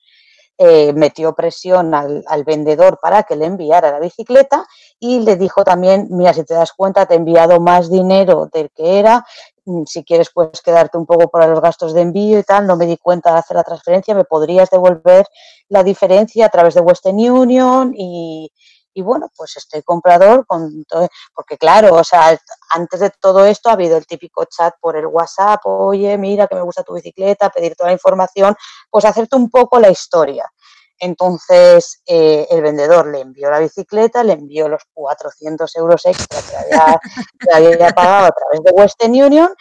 eh, 0.61 0.91
metió 0.91 1.33
presión 1.33 1.93
al, 1.93 2.21
al, 2.27 2.43
vendedor 2.43 2.99
para 3.01 3.23
que 3.23 3.37
le 3.37 3.45
enviara 3.45 3.91
la 3.91 3.99
bicicleta 3.99 4.67
y 4.99 5.21
le 5.21 5.37
dijo 5.37 5.63
también, 5.63 6.07
mira, 6.09 6.33
si 6.33 6.43
te 6.43 6.53
das 6.53 6.73
cuenta, 6.73 7.05
te 7.05 7.13
he 7.13 7.17
enviado 7.17 7.61
más 7.61 7.89
dinero 7.89 8.49
del 8.51 8.69
que 8.71 8.99
era, 8.99 9.25
mm, 9.63 9.83
si 9.85 10.03
quieres 10.03 10.29
puedes 10.33 10.61
quedarte 10.61 10.97
un 10.97 11.05
poco 11.05 11.29
para 11.29 11.47
los 11.47 11.61
gastos 11.61 11.93
de 11.93 12.01
envío 12.01 12.39
y 12.39 12.43
tal, 12.43 12.67
no 12.67 12.75
me 12.75 12.87
di 12.87 12.97
cuenta 12.97 13.31
de 13.31 13.39
hacer 13.39 13.55
la 13.55 13.63
transferencia, 13.63 14.13
me 14.13 14.25
podrías 14.25 14.69
devolver 14.69 15.25
la 15.69 15.81
diferencia 15.81 16.47
a 16.47 16.49
través 16.49 16.73
de 16.73 16.81
Western 16.81 17.17
Union 17.17 17.93
y, 17.95 18.51
y 18.93 19.01
bueno, 19.01 19.29
pues 19.35 19.57
este 19.57 19.83
comprador, 19.83 20.45
con 20.45 20.85
porque 21.33 21.57
claro, 21.57 21.95
o 21.95 22.03
sea, 22.03 22.37
antes 22.71 22.99
de 22.99 23.11
todo 23.19 23.45
esto 23.45 23.69
ha 23.69 23.73
habido 23.73 23.97
el 23.97 24.05
típico 24.05 24.45
chat 24.45 24.73
por 24.79 24.97
el 24.97 25.05
WhatsApp, 25.05 25.61
oye, 25.65 26.17
mira 26.17 26.47
que 26.47 26.55
me 26.55 26.61
gusta 26.61 26.83
tu 26.83 26.93
bicicleta, 26.93 27.49
pedir 27.49 27.75
toda 27.75 27.89
la 27.89 27.93
información, 27.93 28.55
pues 28.89 29.05
hacerte 29.05 29.35
un 29.35 29.49
poco 29.49 29.79
la 29.79 29.89
historia. 29.89 30.51
Entonces, 30.99 32.01
eh, 32.05 32.45
el 32.49 32.61
vendedor 32.61 33.07
le 33.07 33.21
envió 33.21 33.49
la 33.49 33.59
bicicleta, 33.59 34.23
le 34.23 34.33
envió 34.33 34.67
los 34.67 34.83
400 34.93 35.73
euros 35.77 36.05
extra 36.05 36.39
que 36.41 37.53
había, 37.53 37.93
pagado 37.93 38.25
a 38.25 38.31
través 38.31 38.63
de 38.63 38.71
Western 38.71 39.13
Union 39.13 39.55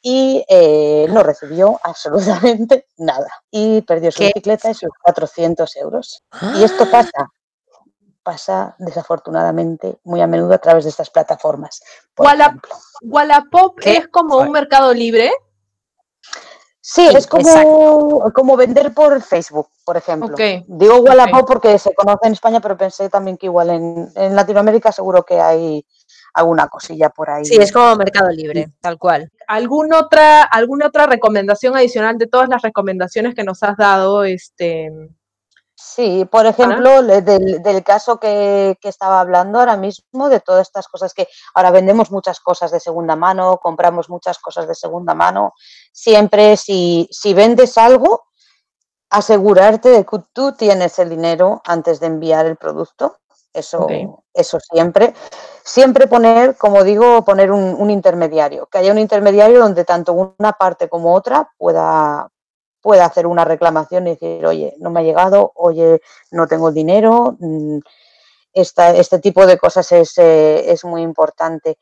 y 0.00 0.44
eh, 0.48 1.06
no 1.10 1.22
recibió 1.22 1.80
absolutamente 1.82 2.86
nada. 2.98 3.28
Y 3.50 3.82
perdió 3.82 4.12
su 4.12 4.22
bicicleta 4.22 4.70
y 4.70 4.74
sus 4.74 4.90
400 5.02 5.76
euros. 5.76 6.22
Y 6.56 6.62
esto 6.62 6.88
pasa 6.88 7.28
pasa 8.24 8.74
desafortunadamente 8.78 9.98
muy 10.02 10.20
a 10.20 10.26
menudo 10.26 10.54
a 10.54 10.58
través 10.58 10.84
de 10.84 10.90
estas 10.90 11.10
plataformas. 11.10 11.80
Wallapop, 13.02 13.78
es 13.82 14.08
como 14.08 14.38
un 14.38 14.50
mercado 14.50 14.92
libre. 14.92 15.30
Sí, 16.80 17.08
es 17.14 17.26
como, 17.26 18.30
como 18.34 18.56
vender 18.56 18.92
por 18.92 19.22
Facebook, 19.22 19.68
por 19.84 19.96
ejemplo. 19.96 20.34
Digo 20.66 20.98
Wallapop 20.98 21.46
porque 21.46 21.78
se 21.78 21.94
conoce 21.94 22.26
en 22.26 22.32
España, 22.32 22.60
pero 22.60 22.76
pensé 22.76 23.08
también 23.08 23.36
que 23.36 23.46
igual 23.46 23.70
en, 23.70 24.08
en, 24.14 24.36
Latinoamérica 24.36 24.92
seguro 24.92 25.22
que 25.22 25.40
hay 25.40 25.86
alguna 26.34 26.68
cosilla 26.68 27.08
por 27.08 27.30
ahí. 27.30 27.44
Sí, 27.44 27.56
es 27.56 27.72
como 27.72 27.96
Mercado 27.96 28.28
Libre, 28.30 28.68
tal 28.80 28.98
cual. 28.98 29.30
¿Alguna 29.46 29.98
otra, 29.98 30.42
¿Alguna 30.42 30.88
otra 30.88 31.06
recomendación 31.06 31.76
adicional 31.76 32.18
de 32.18 32.26
todas 32.26 32.48
las 32.48 32.60
recomendaciones 32.60 33.34
que 33.34 33.44
nos 33.44 33.62
has 33.62 33.76
dado? 33.76 34.24
Este, 34.24 34.90
Sí, 35.86 36.24
por 36.24 36.46
ejemplo, 36.46 37.02
del, 37.02 37.84
caso 37.84 38.18
que, 38.18 38.78
estaba 38.82 39.20
hablando 39.20 39.58
ahora 39.58 39.76
mismo, 39.76 40.30
de 40.30 40.40
todas 40.40 40.62
estas 40.62 40.88
cosas 40.88 41.12
que 41.12 41.28
ahora 41.54 41.70
vendemos 41.70 42.10
muchas 42.10 42.40
cosas 42.40 42.70
de 42.70 42.80
segunda 42.80 43.16
mano, 43.16 43.58
compramos 43.58 44.08
muchas 44.08 44.38
cosas 44.38 44.66
de 44.66 44.74
segunda 44.74 45.14
mano, 45.14 45.52
siempre 45.92 46.56
si, 46.56 47.06
si 47.12 47.34
vendes 47.34 47.76
algo, 47.76 48.24
asegurarte 49.10 49.90
de 49.90 50.06
que 50.06 50.18
tú 50.32 50.52
tienes 50.52 50.98
el 50.98 51.10
dinero 51.10 51.60
antes 51.66 52.00
de 52.00 52.06
enviar 52.06 52.46
el 52.46 52.56
producto, 52.56 53.18
eso, 53.52 53.86
eso 54.32 54.58
siempre. 54.60 55.14
Siempre 55.62 56.06
poner, 56.06 56.56
como 56.56 56.82
digo, 56.82 57.24
poner 57.24 57.52
un, 57.52 57.76
un 57.78 57.90
intermediario, 57.90 58.66
que 58.66 58.78
haya 58.78 58.90
un 58.90 58.98
intermediario 58.98 59.60
donde 59.60 59.84
tanto 59.84 60.34
una 60.38 60.52
parte 60.52 60.88
como 60.88 61.14
otra 61.14 61.52
pueda, 61.58 62.30
pueda 62.84 63.06
hacer 63.06 63.26
una 63.26 63.46
reclamación 63.46 64.06
y 64.06 64.10
decir, 64.10 64.44
oye, 64.44 64.74
no 64.78 64.90
me 64.90 65.00
ha 65.00 65.02
llegado, 65.02 65.52
oye, 65.54 66.02
no 66.32 66.46
tengo 66.46 66.70
dinero. 66.70 67.34
Mm, 67.40 67.78
este 68.52 69.18
tipo 69.20 69.46
de 69.46 69.56
cosas 69.56 69.90
es, 69.92 70.18
eh, 70.18 70.70
es 70.70 70.84
muy 70.84 71.00
importante. 71.00 71.78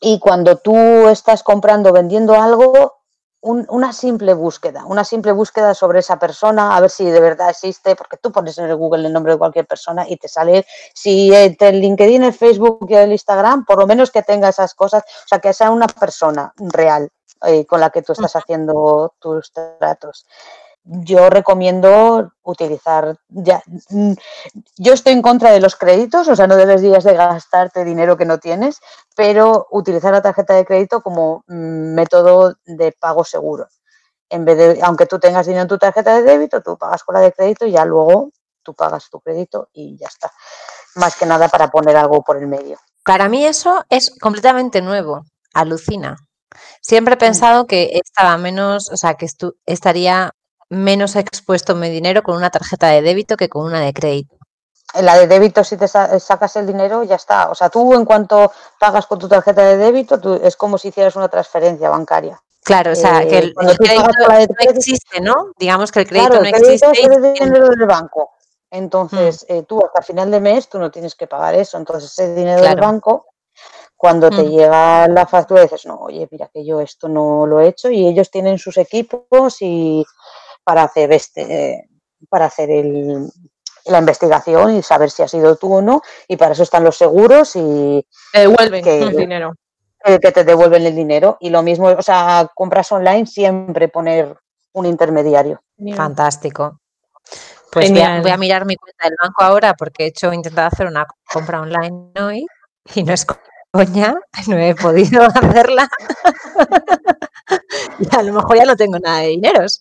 Y 0.00 0.18
cuando 0.18 0.56
tú 0.56 0.74
estás 1.08 1.42
comprando, 1.42 1.92
vendiendo 1.92 2.40
algo, 2.40 3.02
una 3.42 3.92
simple 3.92 4.32
búsqueda, 4.32 4.86
una 4.86 5.04
simple 5.04 5.32
búsqueda 5.32 5.74
sobre 5.74 5.98
esa 5.98 6.18
persona, 6.18 6.74
a 6.74 6.80
ver 6.80 6.88
si 6.88 7.04
de 7.04 7.20
verdad 7.20 7.50
existe, 7.50 7.94
porque 7.94 8.16
tú 8.16 8.32
pones 8.32 8.56
en 8.56 8.64
el 8.64 8.76
Google 8.76 9.06
el 9.06 9.12
nombre 9.12 9.34
de 9.34 9.38
cualquier 9.38 9.66
persona 9.66 10.08
y 10.08 10.16
te 10.16 10.26
sale, 10.26 10.66
si 10.94 11.32
el 11.34 11.80
LinkedIn, 11.80 12.24
el 12.24 12.32
Facebook 12.32 12.86
y 12.88 12.94
el 12.94 13.12
Instagram, 13.12 13.66
por 13.66 13.78
lo 13.78 13.86
menos 13.86 14.10
que 14.10 14.22
tenga 14.22 14.48
esas 14.48 14.74
cosas, 14.74 15.02
o 15.02 15.28
sea, 15.28 15.38
que 15.38 15.52
sea 15.52 15.70
una 15.70 15.86
persona 15.86 16.52
real. 16.56 17.10
Eh, 17.44 17.66
con 17.66 17.80
la 17.80 17.90
que 17.90 18.00
tú 18.00 18.12
estás 18.12 18.34
haciendo 18.34 19.14
tus 19.18 19.52
tratos. 19.52 20.26
Yo 20.84 21.28
recomiendo 21.28 22.32
utilizar, 22.42 23.18
ya, 23.28 23.62
mm, 23.90 24.12
yo 24.78 24.94
estoy 24.94 25.12
en 25.12 25.20
contra 25.20 25.50
de 25.50 25.60
los 25.60 25.76
créditos, 25.76 26.28
o 26.28 26.36
sea, 26.36 26.46
no 26.46 26.56
deberías 26.56 27.04
de 27.04 27.12
gastarte 27.14 27.84
dinero 27.84 28.16
que 28.16 28.24
no 28.24 28.38
tienes, 28.38 28.80
pero 29.14 29.66
utilizar 29.70 30.12
la 30.12 30.22
tarjeta 30.22 30.54
de 30.54 30.64
crédito 30.64 31.02
como 31.02 31.44
mm, 31.46 31.94
método 31.94 32.54
de 32.64 32.92
pago 32.92 33.22
seguro. 33.22 33.68
En 34.30 34.44
vez 34.46 34.56
de, 34.56 34.80
aunque 34.82 35.06
tú 35.06 35.18
tengas 35.18 35.46
dinero 35.46 35.62
en 35.62 35.68
tu 35.68 35.78
tarjeta 35.78 36.16
de 36.16 36.22
débito, 36.22 36.62
tú 36.62 36.78
pagas 36.78 37.04
con 37.04 37.14
la 37.16 37.20
de 37.20 37.32
crédito 37.32 37.66
y 37.66 37.72
ya 37.72 37.84
luego 37.84 38.30
tú 38.62 38.74
pagas 38.74 39.10
tu 39.10 39.20
crédito 39.20 39.68
y 39.74 39.98
ya 39.98 40.06
está. 40.06 40.32
Más 40.94 41.16
que 41.16 41.26
nada 41.26 41.48
para 41.48 41.70
poner 41.70 41.96
algo 41.96 42.22
por 42.22 42.38
el 42.38 42.46
medio. 42.46 42.78
Para 43.04 43.28
mí 43.28 43.44
eso 43.44 43.84
es 43.90 44.10
completamente 44.18 44.80
nuevo, 44.80 45.24
alucina. 45.52 46.16
Siempre 46.80 47.14
he 47.14 47.18
pensado 47.18 47.66
que 47.66 48.00
estaba 48.04 48.36
menos, 48.38 48.90
o 48.90 48.96
sea, 48.96 49.14
que 49.14 49.26
estaría 49.66 50.32
menos 50.68 51.16
expuesto 51.16 51.74
mi 51.74 51.88
dinero 51.90 52.22
con 52.22 52.36
una 52.36 52.50
tarjeta 52.50 52.88
de 52.88 53.02
débito 53.02 53.36
que 53.36 53.48
con 53.48 53.64
una 53.64 53.80
de 53.80 53.92
crédito. 53.92 54.36
La 55.00 55.18
de 55.18 55.26
débito, 55.26 55.64
si 55.64 55.76
te 55.76 55.88
sacas 55.88 56.56
el 56.56 56.66
dinero, 56.66 57.02
ya 57.02 57.16
está. 57.16 57.50
O 57.50 57.54
sea, 57.54 57.68
tú 57.68 57.92
en 57.94 58.04
cuanto 58.04 58.52
pagas 58.78 59.06
con 59.06 59.18
tu 59.18 59.28
tarjeta 59.28 59.62
de 59.62 59.76
débito, 59.76 60.20
tú, 60.20 60.40
es 60.42 60.56
como 60.56 60.78
si 60.78 60.88
hicieras 60.88 61.16
una 61.16 61.28
transferencia 61.28 61.90
bancaria. 61.90 62.40
Claro, 62.62 62.92
o 62.92 62.96
sea, 62.96 63.20
que 63.26 63.38
el, 63.38 63.48
eh, 63.50 63.76
crédito 63.78 64.54
no 64.58 64.70
existe, 64.70 65.20
¿no? 65.20 65.52
Digamos 65.56 65.92
que 65.92 66.00
el 66.00 66.08
crédito 66.08 66.40
no 66.40 66.48
existe. 66.48 66.86
Es 66.92 67.06
el 67.06 67.32
dinero 67.32 67.68
del 67.68 67.86
banco. 67.86 68.32
Entonces, 68.70 69.46
mm. 69.48 69.52
eh, 69.52 69.62
tú 69.62 69.80
hasta 69.84 70.02
final 70.02 70.30
de 70.30 70.40
mes, 70.40 70.68
tú 70.68 70.78
no 70.78 70.90
tienes 70.90 71.14
que 71.14 71.26
pagar 71.26 71.54
eso. 71.54 71.78
Entonces, 71.78 72.10
ese 72.12 72.34
dinero 72.34 72.62
del 72.62 72.80
banco 72.80 73.26
cuando 73.96 74.28
te 74.30 74.44
llega 74.48 75.08
la 75.08 75.26
factura 75.26 75.62
dices, 75.62 75.86
no, 75.86 75.96
oye, 75.96 76.28
mira 76.30 76.48
que 76.52 76.64
yo 76.64 76.80
esto 76.80 77.08
no 77.08 77.46
lo 77.46 77.60
he 77.60 77.68
hecho 77.68 77.90
y 77.90 78.06
ellos 78.06 78.30
tienen 78.30 78.58
sus 78.58 78.76
equipos 78.76 79.56
y 79.60 80.04
para 80.62 80.82
hacer 80.82 81.12
este, 81.12 81.88
para 82.28 82.46
hacer 82.46 82.70
el, 82.70 83.26
la 83.86 83.98
investigación 83.98 84.76
y 84.76 84.82
saber 84.82 85.10
si 85.10 85.22
ha 85.22 85.28
sido 85.28 85.56
tú 85.56 85.74
o 85.74 85.82
no 85.82 86.02
y 86.28 86.36
para 86.36 86.52
eso 86.52 86.62
están 86.62 86.84
los 86.84 86.96
seguros 86.96 87.56
y 87.56 88.06
devuelven 88.34 88.86
el 88.86 89.16
dinero. 89.16 89.54
que 90.04 90.32
te 90.32 90.44
devuelven 90.44 90.84
el 90.84 90.94
dinero 90.94 91.38
y 91.40 91.50
lo 91.50 91.62
mismo, 91.62 91.88
o 91.88 92.02
sea, 92.02 92.50
compras 92.54 92.92
online 92.92 93.26
siempre 93.26 93.88
poner 93.88 94.36
un 94.72 94.86
intermediario. 94.86 95.62
Fantástico. 95.94 96.80
Pues 97.72 97.90
voy 97.90 98.00
a, 98.00 98.20
voy 98.20 98.30
a, 98.30 98.36
mirar 98.36 98.66
mi 98.66 98.76
cuenta 98.76 99.08
del 99.08 99.16
banco 99.20 99.42
ahora 99.42 99.74
porque 99.74 100.04
he 100.04 100.06
hecho 100.08 100.32
intentado 100.32 100.68
hacer 100.68 100.86
una 100.86 101.06
compra 101.32 101.60
online 101.60 102.12
hoy 102.20 102.46
y 102.94 103.02
no 103.02 103.12
es 103.12 103.26
coña, 103.76 104.14
no 104.48 104.58
he 104.58 104.74
podido 104.74 105.22
hacerla. 105.34 105.88
y 107.98 108.16
a 108.16 108.22
lo 108.22 108.32
mejor 108.32 108.56
ya 108.56 108.64
no 108.64 108.76
tengo 108.76 108.98
nada 108.98 109.20
de 109.20 109.28
dineros. 109.28 109.80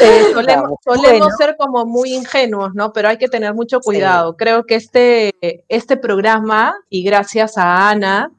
Eh, 0.00 0.26
solemos, 0.32 1.36
ser 1.38 1.56
como 1.56 1.86
muy 1.86 2.14
ingenuos, 2.14 2.74
¿no? 2.74 2.92
Pero 2.92 3.08
hay 3.08 3.16
que 3.16 3.28
tener 3.28 3.54
mucho 3.54 3.80
cuidado. 3.80 4.36
Creo 4.36 4.64
que 4.64 4.76
este, 4.76 5.34
este 5.68 5.96
programa, 5.96 6.74
y 6.88 7.02
gracias 7.02 7.58
a 7.58 7.88
Ana, 7.88 8.30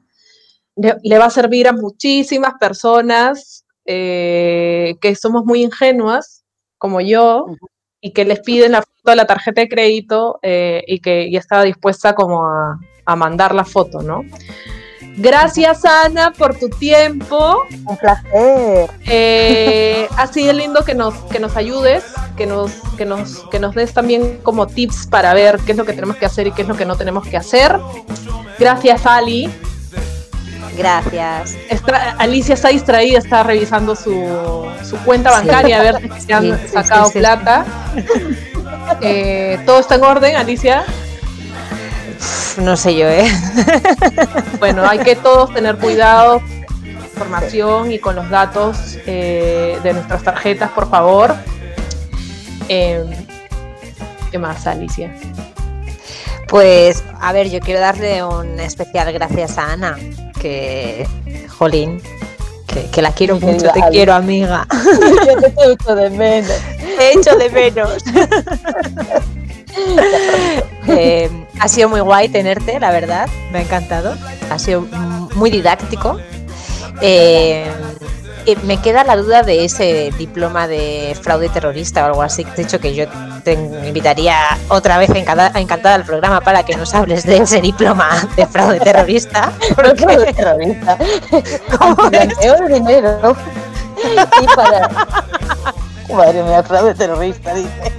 le, 0.76 1.18
va 1.18 1.26
a 1.26 1.30
servir 1.30 1.68
a 1.68 1.72
muchísimas 1.72 2.54
personas 2.58 3.66
eh, 3.84 4.94
que 5.00 5.14
somos 5.16 5.44
muy 5.44 5.62
ingenuas, 5.62 6.44
como 6.78 7.00
yo, 7.00 7.46
y 8.00 8.12
que 8.12 8.24
les 8.24 8.40
piden 8.40 8.72
la 8.72 8.82
foto 8.82 9.10
de 9.10 9.16
la 9.16 9.26
tarjeta 9.26 9.60
de 9.60 9.68
crédito 9.68 10.38
eh, 10.42 10.84
y 10.86 11.00
que 11.00 11.30
ya 11.30 11.40
estaba 11.40 11.64
dispuesta 11.64 12.14
como 12.14 12.46
a, 12.46 12.78
a 13.08 13.16
mandar 13.16 13.54
la 13.54 13.64
foto, 13.64 14.02
¿no? 14.02 14.24
Gracias, 15.16 15.84
Ana, 15.84 16.30
por 16.36 16.56
tu 16.56 16.68
tiempo. 16.68 17.64
Un 17.86 17.96
placer. 17.96 18.90
Eh, 19.06 20.06
ha 20.16 20.26
sido 20.28 20.52
lindo 20.52 20.84
que 20.84 20.94
nos, 20.94 21.14
que 21.24 21.40
nos 21.40 21.56
ayudes, 21.56 22.04
que 22.36 22.46
nos, 22.46 22.70
que, 22.96 23.06
nos, 23.06 23.38
que 23.50 23.58
nos 23.58 23.74
des 23.74 23.92
también 23.94 24.38
como 24.42 24.66
tips 24.66 25.06
para 25.06 25.32
ver 25.32 25.58
qué 25.64 25.72
es 25.72 25.78
lo 25.78 25.86
que 25.86 25.94
tenemos 25.94 26.16
que 26.16 26.26
hacer 26.26 26.46
y 26.46 26.52
qué 26.52 26.62
es 26.62 26.68
lo 26.68 26.76
que 26.76 26.84
no 26.84 26.96
tenemos 26.96 27.26
que 27.26 27.38
hacer. 27.38 27.80
Gracias, 28.58 29.06
Ali. 29.06 29.50
Gracias. 30.76 31.56
Alicia 32.18 32.54
está 32.54 32.68
distraída, 32.68 33.18
está 33.18 33.42
revisando 33.42 33.96
su, 33.96 34.66
su 34.84 34.96
cuenta 34.98 35.30
bancaria 35.30 35.80
a 35.80 35.82
ver 35.82 36.10
si 36.20 36.32
han 36.32 36.68
sacado 36.68 37.10
plata. 37.10 37.64
Eh, 39.02 39.60
¿Todo 39.66 39.80
está 39.80 39.96
en 39.96 40.02
orden, 40.02 40.34
Alicia? 40.34 40.82
No 42.58 42.76
sé 42.76 42.96
yo, 42.96 43.08
¿eh? 43.08 43.30
Bueno, 44.58 44.88
hay 44.88 44.98
que 44.98 45.14
todos 45.16 45.52
tener 45.54 45.76
cuidado 45.76 46.42
información 47.18 47.90
y 47.90 47.98
con 47.98 48.14
los 48.14 48.30
datos 48.30 48.98
eh, 49.06 49.78
de 49.82 49.92
nuestras 49.92 50.22
tarjetas, 50.22 50.70
por 50.70 50.88
favor. 50.88 51.34
Em, 52.68 53.08
¿Qué 54.30 54.38
más, 54.38 54.66
Alicia? 54.66 55.12
Pues, 56.46 57.02
a 57.20 57.32
ver, 57.32 57.50
yo 57.50 57.60
quiero 57.60 57.80
darle 57.80 58.22
un 58.24 58.60
especial 58.60 59.12
gracias 59.12 59.58
a 59.58 59.72
Ana, 59.72 59.96
que, 60.40 61.06
jolín, 61.58 62.00
que, 62.92 63.02
la 63.02 63.12
quiero 63.12 63.38
mucho, 63.40 63.70
te 63.72 63.82
quiero, 63.90 64.14
amiga. 64.14 64.66
Yo 65.26 65.40
te 65.40 65.72
echo 65.72 65.94
de 65.94 66.10
menos. 66.10 66.52
Te 66.98 67.12
echo 67.12 67.36
de 67.36 67.50
menos. 67.50 68.02
Eh, 70.88 71.30
ha 71.60 71.68
sido 71.68 71.88
muy 71.88 72.00
guay 72.00 72.28
tenerte, 72.28 72.78
la 72.80 72.90
verdad, 72.90 73.28
me 73.52 73.58
ha 73.58 73.62
encantado. 73.62 74.16
Ha 74.50 74.58
sido 74.58 74.82
muy 75.34 75.50
didáctico. 75.50 76.18
Eh, 77.00 77.70
eh, 78.46 78.56
me 78.62 78.80
queda 78.80 79.04
la 79.04 79.16
duda 79.16 79.42
de 79.42 79.64
ese 79.64 80.10
diploma 80.16 80.66
de 80.66 81.16
fraude 81.20 81.48
terrorista 81.48 82.02
o 82.02 82.06
algo 82.06 82.22
así. 82.22 82.44
De 82.56 82.62
hecho, 82.62 82.80
que 82.80 82.94
yo 82.94 83.04
te 83.44 83.52
invitaría 83.52 84.36
otra 84.68 84.98
vez 84.98 85.10
encantada, 85.10 85.94
al 85.94 86.04
programa 86.04 86.40
para 86.40 86.62
que 86.62 86.76
nos 86.76 86.94
hables 86.94 87.24
de 87.24 87.38
ese 87.38 87.60
diploma 87.60 88.08
de 88.36 88.46
fraude 88.46 88.80
terrorista. 88.80 89.52
Fraude 89.76 90.32
terrorista. 90.32 90.98
Blanqueo 92.10 92.54
de 92.54 92.74
dinero. 92.74 93.36
Y 94.42 94.46
para... 94.54 94.88
Madre 96.14 96.42
mía, 96.42 96.62
fraude 96.62 96.94
terrorista, 96.94 97.52
dice. 97.52 97.92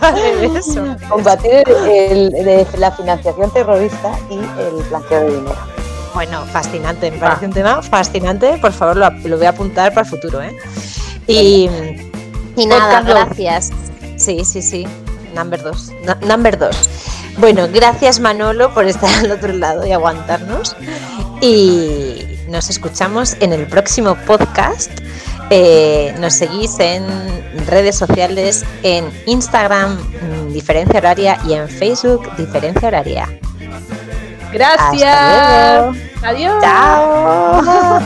Vale, 0.00 0.46
eso. 0.58 0.96
Combatir 1.08 1.64
el, 1.68 2.66
la 2.78 2.92
financiación 2.92 3.50
terrorista 3.52 4.18
y 4.30 4.34
el 4.34 4.82
blanqueo 4.88 5.20
de 5.20 5.36
dinero. 5.36 5.56
Bueno, 6.14 6.46
fascinante, 6.46 7.10
me 7.10 7.18
parece 7.18 7.44
un 7.44 7.52
tema 7.52 7.82
fascinante. 7.82 8.56
Por 8.58 8.72
favor, 8.72 8.96
lo, 8.96 9.36
voy 9.36 9.46
a 9.46 9.50
apuntar 9.50 9.92
para 9.92 10.06
el 10.06 10.10
futuro, 10.10 10.40
¿eh? 10.40 10.56
Y, 11.26 11.68
nada, 12.66 13.02
gracias. 13.02 13.70
Sí, 14.16 14.44
sí, 14.44 14.62
sí. 14.62 14.86
Number 15.34 15.62
2. 15.62 15.92
number 16.22 16.58
2. 16.58 16.76
Bueno, 17.36 17.68
gracias 17.70 18.18
Manolo 18.18 18.72
por 18.72 18.86
estar 18.86 19.12
al 19.14 19.30
otro 19.30 19.52
lado 19.52 19.86
y 19.86 19.92
aguantarnos. 19.92 20.74
Y 21.42 22.24
nos 22.48 22.70
escuchamos 22.70 23.36
en 23.40 23.52
el 23.52 23.66
próximo 23.66 24.16
podcast. 24.26 24.90
Eh, 25.50 26.14
nos 26.18 26.34
seguís 26.34 26.78
en 26.80 27.06
redes 27.66 27.96
sociales, 27.96 28.64
en 28.82 29.10
Instagram 29.26 29.96
mm, 29.96 30.52
Diferencia 30.52 30.98
Horaria 30.98 31.38
y 31.46 31.54
en 31.54 31.68
Facebook 31.68 32.34
Diferencia 32.36 32.88
Horaria. 32.88 33.28
Gracias. 34.52 35.96
Adiós. 36.22 36.62
Chao. 36.62 38.00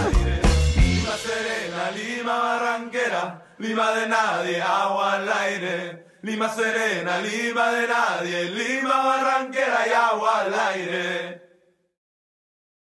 Lima 0.74 1.16
Serena, 1.16 1.90
Lima 1.94 2.38
Barranquera, 2.38 3.42
Lima 3.58 3.92
de 3.92 4.08
nadie, 4.08 4.62
agua 4.62 5.14
al 5.14 5.32
aire. 5.32 6.06
Lima 6.22 6.48
Serena, 6.50 7.18
Lima 7.18 7.72
de 7.72 7.88
nadie, 7.88 8.50
Lima 8.50 9.02
Barranquera 9.02 9.86
y 9.88 9.92
agua 9.92 10.40
al 10.40 10.54
aire. 10.74 11.49